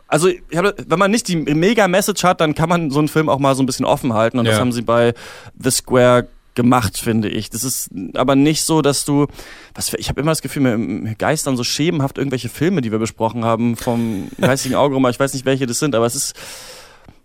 [0.09, 3.39] also hab, wenn man nicht die Mega-Message hat, dann kann man so einen Film auch
[3.39, 4.39] mal so ein bisschen offen halten.
[4.39, 4.61] Und das Ja.
[4.61, 5.15] haben sie bei
[5.59, 7.51] The Square gemacht, finde ich.
[7.51, 9.27] Das ist aber nicht so, dass du,
[9.75, 12.99] was ich habe immer das Gefühl, mir, mir geistern so schemenhaft irgendwelche Filme, die wir
[12.99, 15.07] besprochen haben, vom geistigen Auge rum.
[15.09, 16.35] Ich weiß nicht, welche das sind, aber es ist,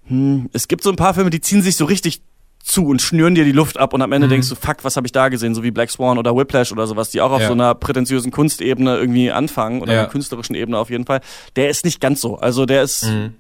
[0.08, 2.22] hm, es gibt so ein paar Filme, die ziehen sich so richtig
[2.64, 4.14] zu und schnüren dir die Luft ab und am Mhm.
[4.16, 6.72] Ende denkst du, fuck, was habe ich da gesehen, so wie Black Swan oder Whiplash
[6.72, 7.47] oder sowas, die auch auf Ja.
[7.47, 9.99] so einer prätentiösen Kunstebene irgendwie anfangen oder Ja.
[10.01, 11.22] einer künstlerischen Ebene auf jeden Fall.
[11.55, 12.38] Der ist nicht ganz so.
[12.38, 13.34] Also der ist, Mhm.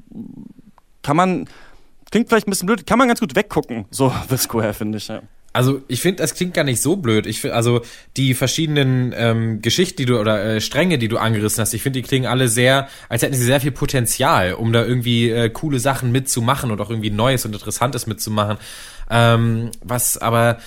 [1.01, 1.47] kann man,
[2.11, 5.07] klingt vielleicht ein bisschen blöd, kann man ganz gut weggucken, so The Square, finde ich.
[5.07, 5.21] Ja.
[5.53, 7.25] Also ich finde, das klingt gar nicht so blöd.
[7.27, 7.81] Ich find, also
[8.15, 11.99] die verschiedenen ähm, Geschichten, die du oder äh, Stränge, die du angerissen hast, ich finde,
[12.01, 15.79] die klingen alle sehr, als hätten sie sehr viel Potenzial, um da irgendwie äh, coole
[15.79, 18.57] Sachen mitzumachen und auch irgendwie Neues und Interessantes mitzumachen.
[19.11, 20.57] Ähm, was aber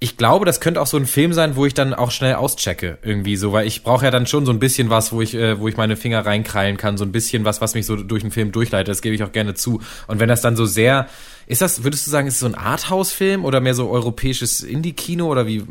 [0.00, 2.98] ich glaube, das könnte auch so ein Film sein, wo ich dann auch schnell auschecke
[3.02, 5.58] irgendwie so, weil ich brauche ja dann schon so ein bisschen was, wo ich, äh,
[5.58, 8.30] wo ich meine Finger reinkrallen kann, so ein bisschen was, was mich so durch den
[8.30, 8.88] Film durchleitet.
[8.88, 9.80] Das gebe ich auch gerne zu.
[10.06, 11.08] Und wenn das dann so sehr,
[11.46, 15.26] ist das, würdest du sagen, ist es so ein Arthouse-Film oder mehr so europäisches Indie-Kino
[15.26, 15.64] oder wie?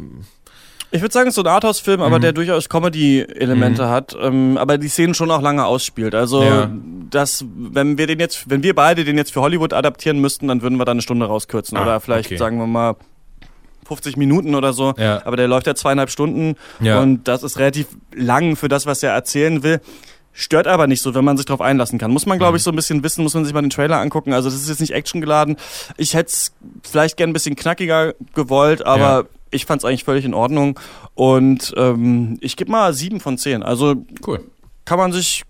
[0.96, 2.06] Ich würde sagen, es ist so ein Arthouse-Film, Mhm.
[2.06, 6.14] aber der durchaus Comedy-Elemente hat, ähm, aber die Szenen schon auch lange ausspielt.
[6.14, 6.70] Also, Ja.
[7.10, 10.62] das, wenn wir den jetzt, wenn wir beide den jetzt für Hollywood adaptieren müssten, dann
[10.62, 11.78] würden wir da eine Stunde rauskürzen.
[11.78, 12.38] Ah, oder vielleicht, okay.
[12.38, 12.96] sagen wir mal,
[13.88, 14.94] 50 Minuten oder so.
[14.98, 15.22] Ja.
[15.26, 17.00] Aber der läuft ja zweieinhalb Stunden Ja.
[17.02, 19.82] und das ist relativ lang für das, was er erzählen will.
[20.36, 22.10] Stört aber nicht so, wenn man sich darauf einlassen kann.
[22.12, 22.58] Muss man, glaube Mhm.
[22.58, 24.34] ich, so ein bisschen wissen, muss man sich mal den Trailer angucken.
[24.34, 25.58] Also das ist jetzt nicht actiongeladen.
[25.98, 26.54] Ich hätte es
[26.84, 29.24] vielleicht gern ein bisschen knackiger gewollt, aber Ja.
[29.52, 30.80] ich fand es eigentlich völlig in Ordnung.
[31.14, 33.62] Und ähm, ich gebe mal sieben von zehn.
[33.62, 34.44] Also Cool.
[34.86, 35.44] kann man sich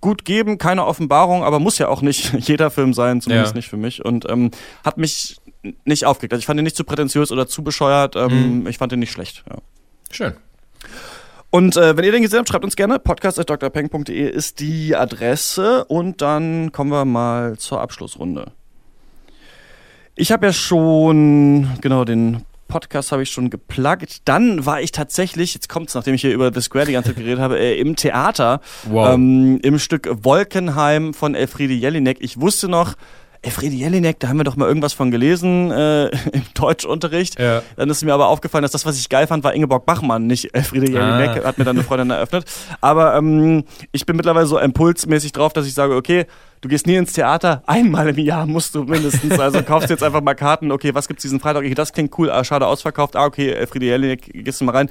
[0.00, 3.56] gut geben, keine Offenbarung, aber muss ja auch nicht jeder Film sein, zumindest Ja.
[3.56, 4.04] nicht für mich.
[4.04, 4.50] Und ähm,
[4.82, 5.36] hat mich
[5.84, 6.32] nicht aufgeregt.
[6.32, 8.16] Also ich fand ihn nicht zu prätentiös oder zu bescheuert.
[8.16, 9.44] Ähm, Ich fand ihn nicht schlecht.
[9.48, 9.56] Ja.
[10.10, 10.32] Schön.
[11.54, 12.98] Und äh, wenn ihr den gesehen habt, schreibt uns gerne.
[12.98, 15.84] podcast.drpeng.de ist die Adresse.
[15.84, 18.50] Und dann kommen wir mal zur Abschlussrunde.
[20.16, 24.22] Ich habe ja schon, genau, den Podcast habe ich schon gepluggt.
[24.24, 27.18] Dann war ich tatsächlich, jetzt kommt's, nachdem ich hier über The Square die ganze Zeit
[27.18, 28.60] geredet habe, äh, im Theater.
[28.88, 29.14] Wow.
[29.14, 32.16] Ähm, Im Stück Wolkenheim von Elfriede Jelinek.
[32.20, 32.94] Ich wusste noch,
[33.44, 37.38] Elfriede Jelinek, da haben wir doch mal irgendwas von gelesen äh, im Deutschunterricht.
[37.38, 37.62] Ja.
[37.76, 40.54] Dann ist mir aber aufgefallen, dass das, was ich geil fand, war Ingeborg Bachmann, nicht
[40.54, 41.48] Elfriede Jelinek, Ah.
[41.48, 42.44] hat mir dann eine Freundin eröffnet.
[42.80, 46.26] Aber ähm, ich bin mittlerweile so impulsmäßig drauf, dass ich sage, okay,
[46.62, 49.38] du gehst nie ins Theater, einmal im Jahr musst du mindestens.
[49.38, 51.64] Also kaufst jetzt einfach mal Karten, okay, was gibt's diesen Freitag?
[51.64, 53.16] Okay, das klingt cool, ah, schade, ausverkauft.
[53.16, 54.88] Ah, okay, Elfriede Jelinek, gehst du mal rein.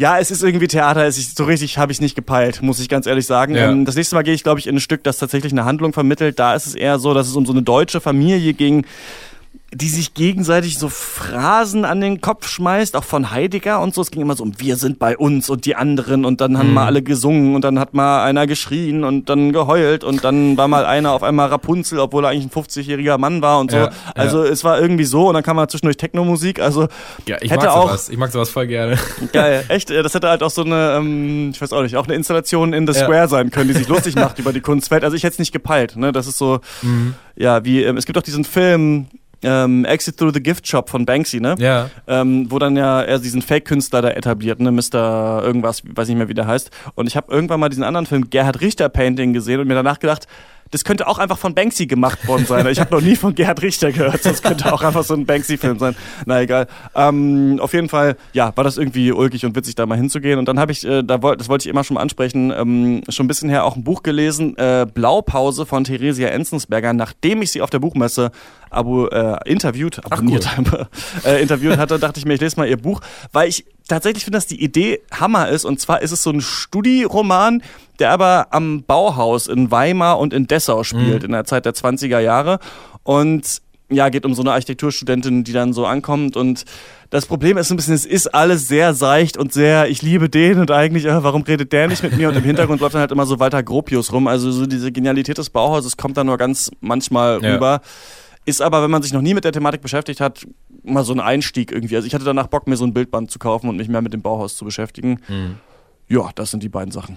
[0.00, 2.88] Ja, es ist irgendwie Theater, es ist so richtig habe ich nicht gepeilt, muss ich
[2.88, 3.54] ganz ehrlich sagen.
[3.54, 3.70] Ja.
[3.70, 5.92] Ähm, das nächste Mal gehe ich, glaube ich, in ein Stück, das tatsächlich eine Handlung
[5.92, 6.38] vermittelt.
[6.38, 8.86] Da ist es eher so, dass es um so eine deutsche Familie ging.
[9.72, 14.00] Die sich gegenseitig so Phrasen an den Kopf schmeißt, auch von Heidegger und so.
[14.02, 16.74] Es ging immer so um wir sind bei uns und die anderen und dann haben
[16.74, 20.66] mal alle gesungen und dann hat mal einer geschrien und dann geheult und dann war
[20.66, 23.76] mal einer auf einmal Rapunzel, obwohl er eigentlich ein 50-jähriger Mann war und so.
[23.76, 26.58] Ja, also es war irgendwie so und dann kam mal zwischendurch Techno-Musik.
[26.60, 26.88] Also
[27.26, 28.08] Ja, ich hätte mag auch sowas.
[28.08, 28.98] Ich mag sowas voll gerne.
[29.32, 29.90] Geil, echt.
[29.90, 32.86] Das hätte halt auch so eine, ähm, ich weiß auch nicht, auch eine Installation in
[32.86, 33.04] The Ja.
[33.04, 35.04] Square sein können, die sich lustig macht über die Kunstwelt.
[35.04, 35.96] Also ich hätte es nicht gepeilt.
[35.96, 36.10] Ne?
[36.10, 37.14] Das ist so, Mhm.
[37.36, 39.06] ja, wie, ähm, es gibt auch diesen Film
[39.42, 41.54] ähm, Exit Through the Gift Shop von Banksy, ne?
[41.58, 41.90] Ja.
[42.06, 45.42] Ähm, wo dann ja er diesen Fake-Künstler da etabliert, ne, Mr.
[45.44, 46.70] irgendwas, weiß nicht mehr, wie der heißt.
[46.94, 49.98] Und ich habe irgendwann mal diesen anderen Film Gerhard Richter Painting gesehen und mir danach
[49.98, 50.26] gedacht,
[50.70, 52.66] das könnte auch einfach von Banksy gemacht worden sein.
[52.68, 54.24] Ich habe noch nie von Gerhard Richter gehört.
[54.24, 55.96] Das könnte auch einfach so ein Banksy-Film sein.
[56.26, 56.66] Na egal.
[56.94, 60.38] Ähm, auf jeden Fall, ja, war das irgendwie ulkig und witzig, da mal hinzugehen.
[60.38, 63.02] Und dann habe ich, äh, da wollt, das wollte ich immer schon mal ansprechen, ähm,
[63.08, 67.50] schon ein bisschen her auch ein Buch gelesen, äh, Blaupause von Theresia Enzensberger, nachdem ich
[67.50, 68.30] sie auf der Buchmesse
[68.70, 70.88] abo, äh, interviewt, abonniert habe,
[71.24, 73.00] äh, interviewt hatte, dachte ich mir, ich lese mal ihr Buch,
[73.32, 75.64] weil ich tatsächlich finde, dass die Idee Hammer ist.
[75.64, 77.62] Und zwar ist es so ein Studi-Roman,
[77.98, 82.18] der aber am Bauhaus in Weimar und in Dessau spielt, in der Zeit der 20er
[82.20, 82.58] Jahre.
[83.02, 83.60] Und
[83.92, 86.64] ja, geht um so eine Architekturstudentin, die dann so ankommt und
[87.10, 90.60] das Problem ist ein bisschen, es ist alles sehr seicht und sehr, ich liebe den
[90.60, 92.28] und eigentlich, äh, warum redet der nicht mit mir?
[92.28, 94.28] Und im Hintergrund läuft dann halt immer so Walter Gropius rum.
[94.28, 97.54] Also so diese Genialität des Bauhauses kommt dann nur ganz manchmal Ja.
[97.54, 97.80] rüber.
[98.46, 100.46] Ist aber, wenn man sich noch nie mit der Thematik beschäftigt hat,
[100.82, 101.94] mal so ein Einstieg irgendwie.
[101.96, 104.12] Also ich hatte danach Bock, mir so ein Bildband zu kaufen und mich mehr mit
[104.14, 105.20] dem Bauhaus zu beschäftigen.
[106.08, 107.16] Ja, das sind die beiden Sachen.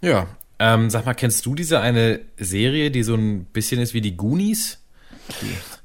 [0.00, 0.26] Ja.
[0.58, 4.16] Ähm, sag mal, kennst du diese eine Serie, die so ein bisschen ist wie die
[4.16, 4.78] Goonies?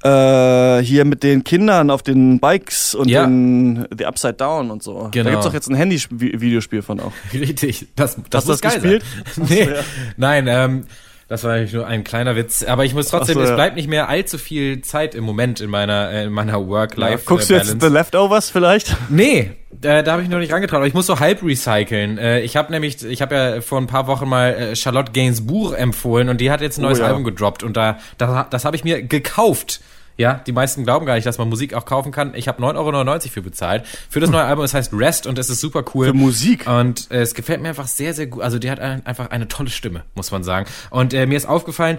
[0.02, 3.24] Äh, hier mit den Kindern auf den Bikes und Ja.
[3.24, 5.04] den The Upside Down und so.
[5.04, 5.30] Da Genau.
[5.30, 7.12] gibt's doch jetzt ein Handy-Videospiel von auch.
[7.32, 7.86] Richtig.
[7.94, 9.04] Das, das Hast du das geil gespielt?
[9.48, 9.68] Nee.
[10.16, 10.86] Nein, ähm,
[11.28, 12.62] das war eigentlich nur ein kleiner Witz.
[12.62, 13.54] Aber ich muss trotzdem, so, es ja.
[13.54, 17.24] bleibt nicht mehr allzu viel Zeit im Moment in meiner, äh, in meiner Work-Life-Balance.
[17.24, 18.96] Guckst du jetzt The Leftovers vielleicht?
[19.08, 19.52] Nee,
[19.82, 22.18] äh, da habe ich noch nicht rangetraut, aber ich muss so halb recyceln.
[22.18, 25.78] Äh, ich habe nämlich, ich habe ja vor ein paar Wochen mal äh, Charlotte Gainsbourg
[25.78, 27.08] empfohlen und die hat jetzt ein neues Oh ja.
[27.08, 29.80] Album gedroppt und da, da das habe ich mir gekauft.
[30.16, 32.34] Ja, die meisten glauben gar nicht, dass man Musik auch kaufen kann.
[32.34, 33.84] Ich habe 9,99 Euro für bezahlt.
[34.08, 36.06] Für das neue Album, es heißt Rest und es ist super cool.
[36.06, 36.66] Für Musik?
[36.68, 38.42] Und äh, es gefällt mir einfach sehr, sehr gut.
[38.42, 40.66] Also die hat ein, einfach eine tolle Stimme, muss man sagen.
[40.90, 41.98] Und äh, mir ist aufgefallen,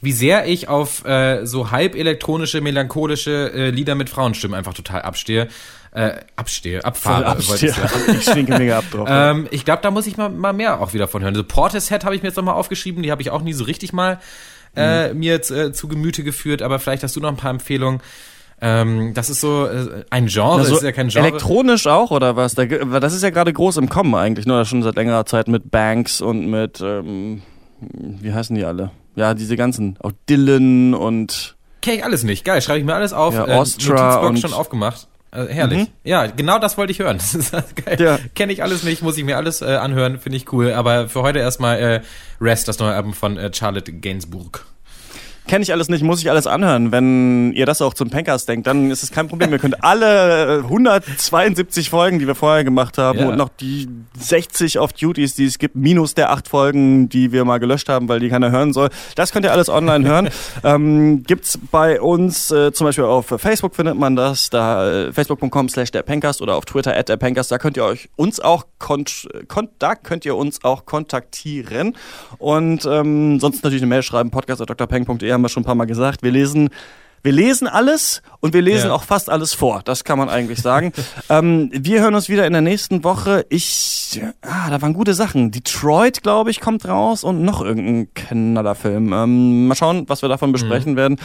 [0.00, 5.02] wie sehr ich auf äh, so halb elektronische, melancholische äh, Lieder mit Frauenstimmen einfach total
[5.02, 5.48] abstehe.
[5.92, 7.90] Äh, abstehe, abfahre, wollte ich sagen.
[8.20, 9.08] Ich schwinge mega ab drauf.
[9.10, 11.34] Ähm, ich glaube, da muss ich mal, mal mehr auch wieder von hören.
[11.34, 13.92] So Portishead habe ich mir jetzt nochmal aufgeschrieben, die habe ich auch nie so richtig
[13.92, 14.20] mal
[14.76, 18.00] äh, mir jetzt, äh, zu Gemüte geführt, aber vielleicht hast du noch ein paar Empfehlungen.
[18.62, 21.28] Ähm, das ist so äh, ein Genre, Also ist ja kein Genre.
[21.28, 22.54] Elektronisch auch oder was?
[22.54, 26.20] Das ist ja gerade groß im Kommen eigentlich, nur schon seit längerer Zeit mit Banks
[26.20, 27.40] und mit ähm,
[27.80, 28.90] wie heißen die alle?
[29.16, 32.44] Ja, diese ganzen, auch Dylan und Kenn ich alles nicht.
[32.44, 33.32] Geil, schreibe ich mir alles auf.
[33.34, 35.08] Ja, äh, Ostra Notizblock und- schon aufgemacht.
[35.32, 35.90] Äh, herrlich.
[36.02, 37.18] Ja, genau das wollte ich hören.
[37.20, 37.52] Das ist
[37.84, 38.00] geil.
[38.00, 38.18] Ja.
[38.34, 40.72] Kenne ich alles nicht, muss ich mir alles äh, anhören, finde ich cool.
[40.72, 42.00] Aber für heute erstmal äh,
[42.40, 44.66] Rest, das neue Album von äh, Charlotte Gainsbourg.
[45.50, 46.92] Kenne ich alles nicht, muss ich alles anhören.
[46.92, 49.50] Wenn ihr das auch zum Pankers denkt, dann ist es kein Problem.
[49.50, 53.28] Ihr könnt alle äh, 172 Folgen, die wir vorher gemacht haben Ja.
[53.28, 57.58] und noch die 60 Off-Duties, die es gibt, minus der acht Folgen, die wir mal
[57.58, 58.90] gelöscht haben, weil die keiner hören soll.
[59.16, 60.28] Das könnt ihr alles online hören.
[60.62, 65.68] ähm, gibt's bei uns äh, zum Beispiel auf Facebook findet man das, da äh, facebook.com
[65.68, 68.66] slash der Pencast oder auf Twitter at der Pencast, da könnt ihr euch uns auch
[68.78, 69.28] kont
[69.80, 71.96] da könnt ihr uns auch kontaktieren
[72.38, 76.22] und ähm, sonst natürlich eine Mail schreiben, podcast.drpeng.de haben wir schon ein paar Mal gesagt.
[76.22, 76.70] Wir lesen
[77.22, 78.94] wir lesen alles und wir lesen Ja.
[78.94, 79.82] auch fast alles vor.
[79.84, 80.92] Das kann man eigentlich sagen.
[81.28, 83.44] ähm, wir hören uns wieder in der nächsten Woche.
[83.50, 85.50] Ich, ah, da waren gute Sachen.
[85.50, 89.12] Detroit, glaube ich, kommt raus und noch irgendein Knallerfilm.
[89.12, 91.18] Ähm, mal schauen, was wir davon besprechen werden.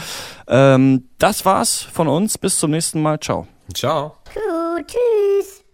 [0.48, 2.36] Ähm, das war's von uns.
[2.36, 3.18] Bis zum nächsten Mal.
[3.20, 3.46] Ciao.
[3.72, 4.16] Ciao.
[4.34, 5.65] Gut, tschüss.